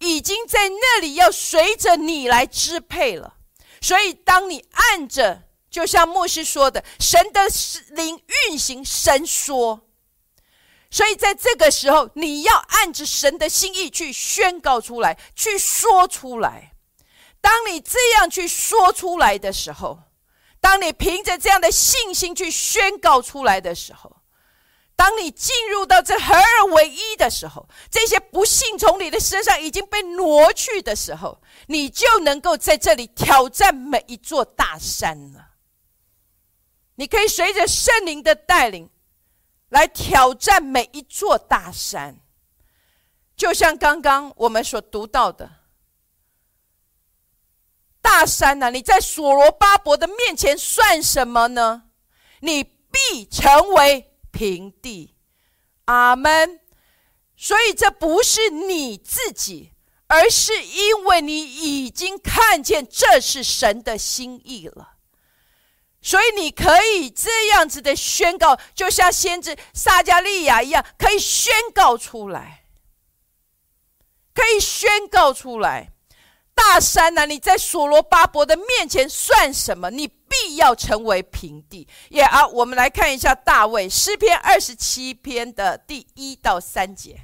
[0.00, 3.34] 已经在那里要随着你来支配了。
[3.80, 7.40] 所以，当你按着，就像牧师说的，神的
[7.90, 9.82] 灵运行，神说，
[10.90, 16.72] 所以在这个时候，你要按着神的心意去宣告出来，去说出来。
[17.40, 20.00] 当你这样去说出来的时候，
[20.60, 24.16] 当你凭着这样的信心去宣告出来的时候，
[24.96, 35.39] 当你进入到这合二为一的时候，这些不幸从你的身上已经被挪去的时候，你就能够在这里挑战每一座大山了。
[37.00, 38.90] 你可以随着圣灵的带领，
[39.70, 42.20] 来挑战每一座大山，
[43.34, 45.50] 就像刚刚我们所读到的。
[48.02, 51.84] 大山呐，你在所罗巴伯的面前算什么呢？
[52.40, 55.16] 你必成为平地。
[55.86, 56.60] 阿门。
[57.34, 59.72] 所以这不是你自己，
[60.06, 64.98] 而是因为你已经看见这是神的心意了，
[66.02, 72.64] 所以你可以这样子的宣告，就像先知撒加利亚一样，可以宣告出来，
[74.34, 75.92] 可以宣告出来。
[76.54, 79.90] 大山呐，你在所罗巴伯的面前算什么？
[79.90, 81.88] 你必要成为平地。
[82.10, 87.20] 也啊，我们来看一下大卫诗篇二十七篇的第一到三节。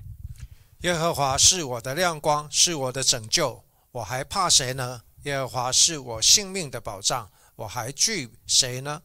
[0.80, 3.62] 耶和华是我的亮光，是我的拯救，
[3.92, 5.02] 我还怕谁呢？
[5.24, 9.02] 耶和华是我性命的保障，我还惧谁呢？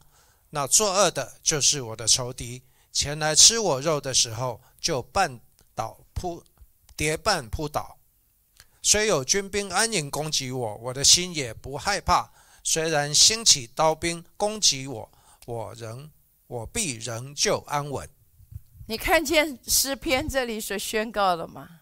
[0.49, 5.39] 那作恶的就是我的仇敌，前来吃我肉的时候，就绊
[5.73, 6.43] 倒扑
[6.95, 7.97] 跌绊扑倒。
[8.81, 12.31] 虽有军兵安营攻击我，我的心也不害怕。
[12.63, 15.11] 虽然兴起刀兵攻击我，
[15.45, 16.11] 我仍
[16.47, 18.09] 我必仍旧安稳。
[18.87, 21.79] 你看见诗篇这里所宣告了吗？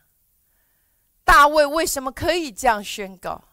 [1.26, 3.44] 大卫为什么可以这样宣告？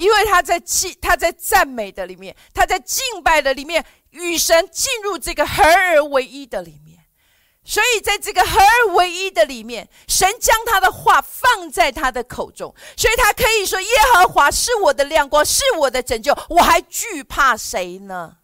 [0.00, 6.98] 因为他在敬，他在赞美的里面，他在敬拜的里面，与神进入这个合而为一的里面。
[7.62, 18.38] 所以，在这个合而为一的里面，神将他的话放在他的口中，所以他可以说：“耶和华是我的亮光，是我的拯救，我还惧怕谁呢？”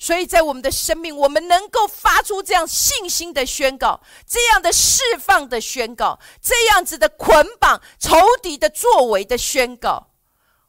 [0.00, 10.12] 所以在我们的生命，我们能够发出这样信心的宣告，这样的释放的宣告，这样子的捆绑仇敌的作为的宣告，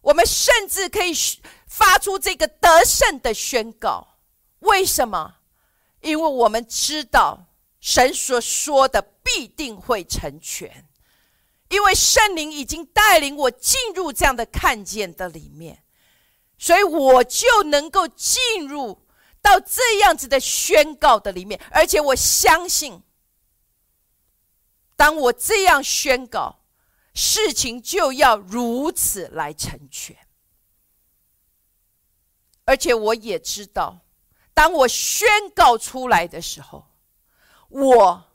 [0.01, 1.13] 我们甚至可以
[1.67, 4.15] 发出这个得胜的宣告。
[4.61, 5.36] 为什么？
[6.01, 7.45] 因为我们知道
[7.80, 10.89] 神所说的必定会成全，
[11.69, 15.84] 因为圣灵已经带领我进入这样的看见的里面，
[16.57, 19.05] 所以我就能够进入。
[19.41, 23.01] 到这样子的宣告的里面，而且我相信，
[24.95, 26.59] 当我这样宣告，
[27.13, 30.15] 事情就要如此来成全。
[32.65, 34.01] 而且我也知道，
[34.53, 36.85] 当我宣告出来的时候，
[37.69, 38.25] 我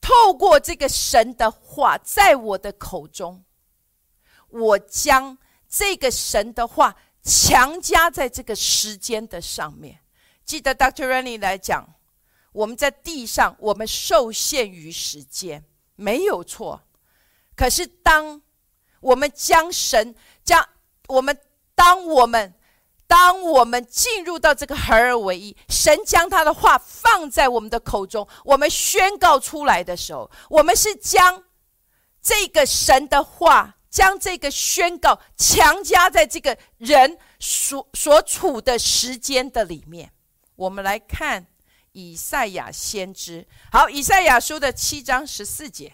[0.00, 3.44] 透过这个神的话，在我的口中，
[4.48, 5.36] 我将
[5.68, 6.96] 这个神的话。
[7.24, 9.98] 强加在这个时间的上面。
[10.44, 11.08] 记得 Dr.
[11.08, 11.94] Rennie 来讲，
[12.52, 15.64] 我们在地上，我们受限于时间，
[15.96, 16.82] 没有错。
[17.56, 18.42] 可是，当
[19.00, 20.14] 我们将神
[20.44, 20.68] 将
[21.08, 21.38] 我们，
[21.74, 22.54] 当我们
[23.06, 31.44] 当我们进入到这个合而为一，神将他的话放在我们的口中，我们宣告出来的时候，我们是将
[32.20, 33.76] 这个神的话。
[33.94, 40.10] 将这个宣告强加在这个人所所处的时间的里面。
[40.56, 41.46] 我们来看
[41.92, 43.46] 以赛亚先知。
[43.70, 45.92] 好，以赛亚书的七章十四节。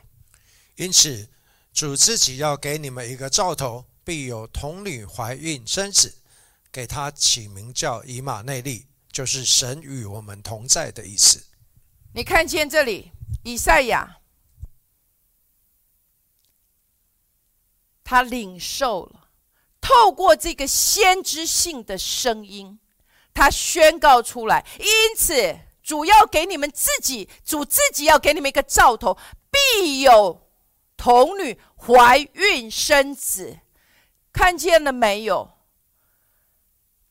[0.77, 1.29] 因此，
[1.75, 6.15] 主自己要给你们一个兆头，必有童女怀孕生子，
[6.73, 11.45] 给他起名叫以马内利，就是神与我们同在的意思。
[12.15, 13.13] 你看见这里，
[13.45, 14.20] 以赛亚。
[18.11, 19.29] 他领受了，
[19.81, 22.81] 透过这个先知性的声音，
[23.33, 24.67] 他宣告出来。
[24.81, 29.17] 因此，主要给你们自己，主自己要给你们一个兆头，
[29.49, 30.49] 必有
[30.97, 33.61] 童女怀孕生子。
[34.33, 35.53] 看见了没有？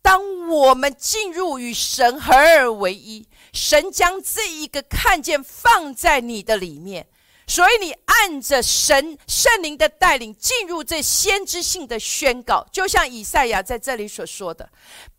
[0.02, 7.08] 当我们进入与神合而为一，神将这一个看见放在你的里面。
[7.50, 14.70] 所以你按着神圣灵的带领进入这先知性的宣告，就像以赛亚在这里所说的：“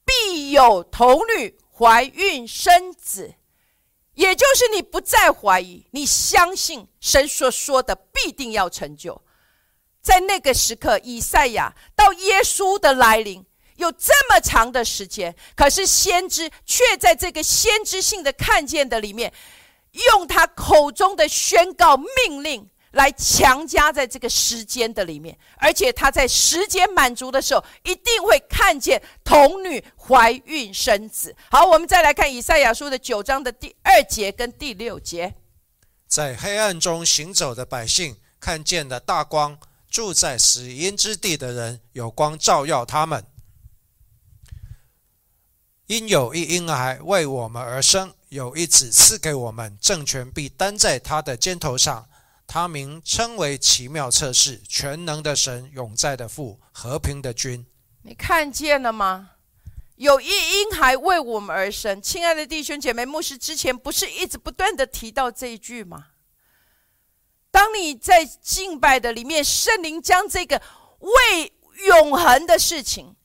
[0.06, 3.34] 必有童女怀孕生子。”
[4.14, 9.20] 也就是你不再怀疑，你相信神所说的必定要成就。
[10.00, 13.44] 在那个时刻，以赛亚到耶稣的来临
[13.76, 19.32] 有这么长的时间，可是先知却在这个先知性的看见的里面。
[19.92, 31.34] 用他口中的宣告命令来强加在这个时间的里面，而且他在时间满足的时候，一定会看见童女怀孕生子。
[31.50, 35.34] 好，我们再来看以赛亚书的九章的第二节跟第六节，
[36.08, 43.24] 在黑暗中行走的百姓看见了大光，住在死荫之地的人有光照耀他们，
[45.86, 48.12] 因有一婴孩为我们而生。
[48.30, 52.08] 有一子赐给我们，政权必担在他的肩头上。
[52.46, 57.66] 他名称为奇妙测试、全能的神、永在的父、和平的君。
[58.02, 59.30] 你看见了吗？
[59.96, 62.00] 有一婴孩为我们而生。
[62.00, 66.06] 亲爱的弟兄姐妹，牧师之前不是一直不断的提到这一句吗？
[67.50, 70.62] 当你在敬拜的里面，圣灵将这个
[71.00, 71.52] 为
[71.86, 73.16] 永恒的事情。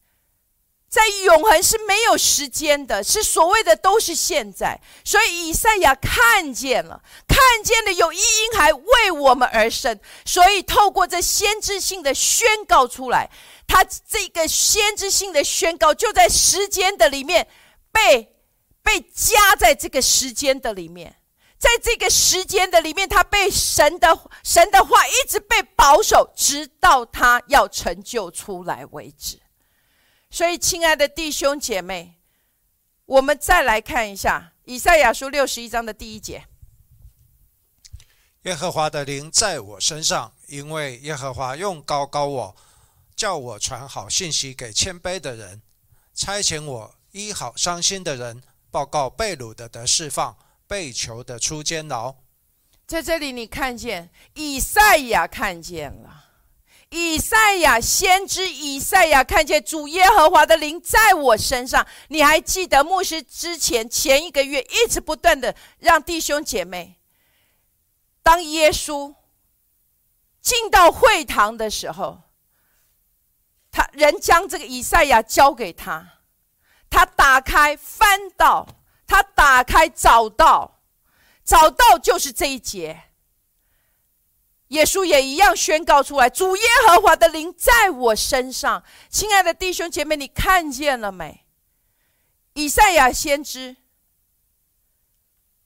[0.96, 4.80] 在永恒是没有时间的，是所谓的都是现在。
[5.04, 13.30] 所以以赛亚看见了，看见了有一婴孩为我们而生，所以透过这先知性的宣告出来，
[13.68, 17.46] 他这个先知性的宣告就在时间的里面
[17.92, 18.34] 被
[18.82, 21.18] 被加在这个时间的里面，
[21.60, 29.42] 在这个时间的里面，他被神的神的话一直被保守，直到他要成就出来为止。
[30.36, 32.16] 所以，亲爱的弟兄姐妹，
[33.06, 36.44] 我们再来看一下以赛亚书六十一章的第一节：
[38.42, 42.56] 耶和华的灵在我身上，因为耶和华用高高我，
[43.16, 45.62] 叫我传好信息给谦卑的人，
[46.14, 52.14] 差遣我医好伤心的人，报告被掳的得释放，被囚的出监牢。
[52.86, 56.25] 在这里，你看见以赛亚看见了。
[56.96, 66.98] 以赛亚先知以赛亚看见主耶和华的灵在我身上，你还记得牧师之前前一个月一直不断的让弟兄姐妹，
[68.24, 69.14] 当耶稣
[70.42, 72.22] 进到会堂的时候，
[73.70, 76.14] 他人将这个以赛亚交给他。
[76.90, 78.66] 他打开翻到，
[79.06, 80.80] 他打开找到，
[81.44, 83.02] 找到就是这一节。
[84.70, 91.46] 耶稣也一样宣告出来：“主耶和华的灵在我身上。”亲爱的弟兄姐妹，你看见了没？
[92.54, 93.76] 以赛亚先知，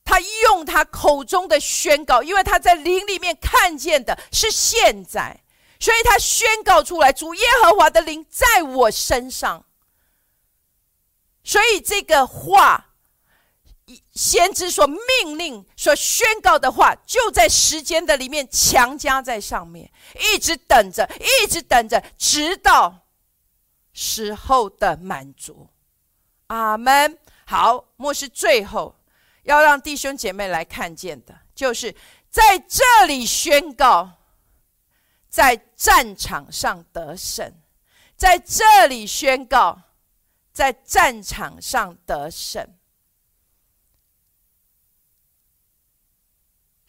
[0.04, 5.42] 他用他口中的宣告，因为他在灵里面看见的是现在，
[5.80, 9.66] 所以他宣告出来：“主耶和华的灵在我身上。”
[11.44, 12.88] 所以这个话。
[14.14, 19.92] 先知所命令、所宣告的话，就在时间的里面强加在上面，
[20.34, 23.08] 一直等着，一直等着，直到
[23.94, 25.70] 时候的满足。
[26.48, 27.18] 阿门。
[27.46, 28.96] 好，末世最后
[29.44, 31.96] 要让弟兄姐妹来看见的，就是
[32.30, 34.12] 在这里宣告，
[35.30, 37.52] 在战场上得胜，
[38.16, 39.82] 在这里宣告，
[40.54, 42.76] 在战场上得胜。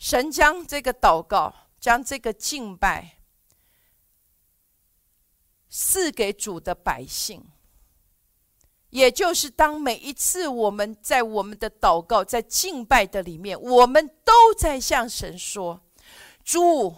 [0.00, 3.18] 神将这个祷告，将这个敬拜
[5.68, 7.44] 赐给主的百姓，
[8.88, 15.82] 也就是当每一次我们在我们的祷告、在敬拜的里面，我们都在向神说
[16.42, 16.96] ：“主，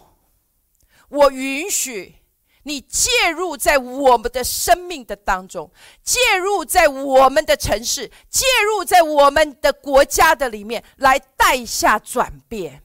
[1.09, 2.15] 我允许
[2.63, 5.69] 你介入在我们的生命的当中，
[6.01, 12.81] 介入在我们的城市，介入在我们的国家的里面，来带下转变。”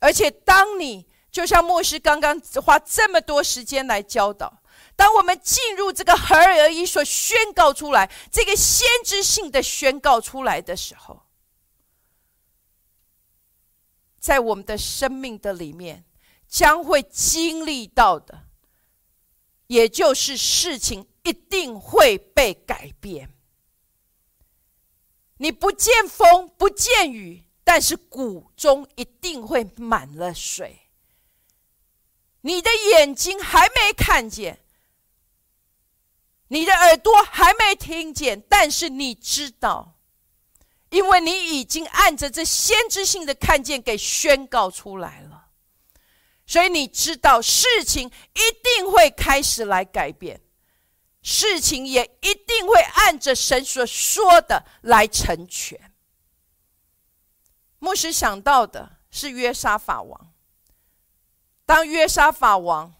[0.00, 4.62] 而且，当你就像牧师刚刚花这么多时间来教导，
[4.96, 11.22] 当我们进入这个合而一所宣告出来，这个先知性的宣告出来的时候，
[14.18, 16.04] 在我们的生命的里面
[16.48, 18.46] 将会经历到的，
[19.66, 23.32] 也就是事情一定会被改变。
[25.36, 27.44] 你不见风，不见雨。
[27.72, 30.76] 但是谷中一定会满了水。
[32.40, 34.58] 你的眼睛还没看见，
[36.48, 39.94] 你的耳朵还没听见，但是你知道，
[40.88, 45.50] 因为你已经按着这先知性的看见给宣告出来了，
[46.44, 50.40] 所以你知道事情一定会开始来改变，
[51.22, 55.89] 事情也一定会按着神所说的来成全。
[57.80, 60.32] 牧师想到的是约沙法王。
[61.66, 62.94] 当约沙法王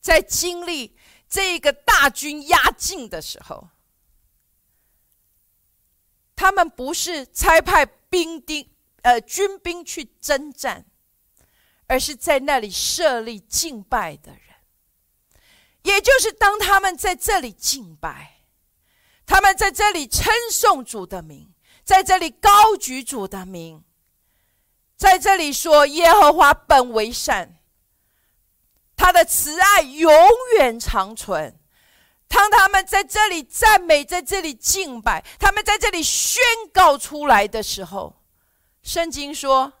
[0.00, 0.96] 在经历
[1.28, 3.70] 这个大军压境的时候，
[6.34, 8.68] 他们不是差派兵丁
[9.02, 10.86] 呃军兵去征战，
[11.86, 14.40] 而是在那里设立敬拜的人。
[15.82, 18.42] 也就是当他们在这里敬拜，
[19.24, 21.51] 他们在这里称颂主的名。
[21.84, 23.82] 在这里高举主的名，
[24.96, 27.58] 在这里说耶和华本为善，
[28.96, 30.12] 他的慈爱永
[30.58, 31.58] 远长存。
[32.28, 36.40] 当他们在这里赞美，在这里敬拜，他们在这里宣
[36.72, 38.22] 告出来的时候，
[38.82, 39.72] 圣经说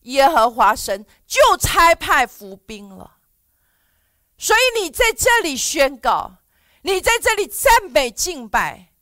[0.00, 3.18] 耶和华神就差派伏兵了。
[4.36, 6.38] 所以你在这里宣告，
[6.82, 8.93] 你在这里赞美敬拜。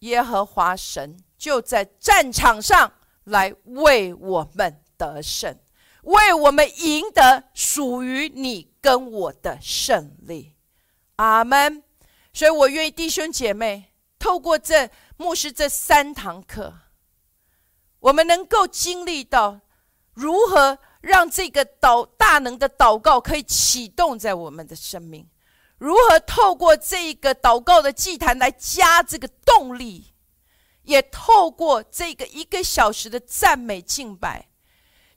[0.00, 2.92] 耶和华神就在战场上
[3.24, 5.58] 来为我们得胜，
[6.02, 10.54] 为我们赢得属于你跟我的胜利。
[11.16, 11.82] 阿门。
[12.32, 16.72] 所以我愿意弟兄姐妹透过这牧师这三堂课，
[17.98, 19.60] 我们能够经历到
[20.14, 25.28] 如何让这个祷大能的祷告可以启动在我们的生命。
[25.78, 30.12] 如何透过这个祷告的祭坛来加这个动力，
[30.82, 34.48] 也透过这个一个小时的赞美敬拜，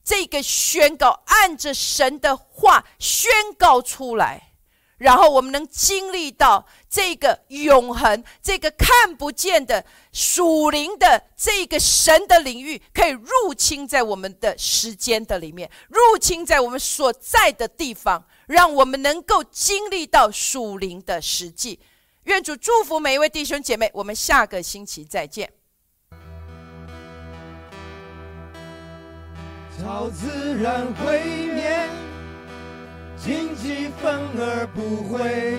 [0.03, 4.53] 这个宣告，按着神的话宣告出来，
[4.97, 9.83] 然后我们能经历到这个永恒、这个看不见的
[10.13, 18.27] 属灵的这个神的领域，可以入侵在我们的时间的里面，入侵在我们所在的地方。
[18.47, 21.79] 让我们能够经历到属灵的实际。
[22.25, 23.89] 愿主祝福每一位弟兄姐妹。
[23.93, 25.51] 我们下个星期再见。
[29.79, 31.89] 超自然会灭，
[33.17, 35.57] 荆棘反而不会，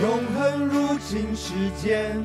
[0.00, 2.22] 永恒入侵世间，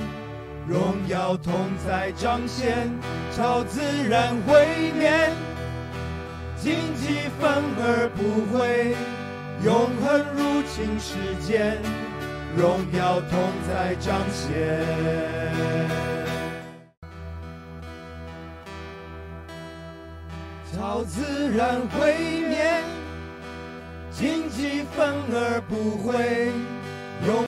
[0.68, 2.88] 荣耀同在彰显。
[3.36, 5.32] 超自然会灭，
[6.62, 8.96] 荆棘反而不会。
[9.64, 11.78] 永恒入侵世间，
[12.56, 14.45] 荣耀同在彰显。
[20.72, 22.84] 超自然会灭，
[24.12, 26.51] 荆棘反而不会。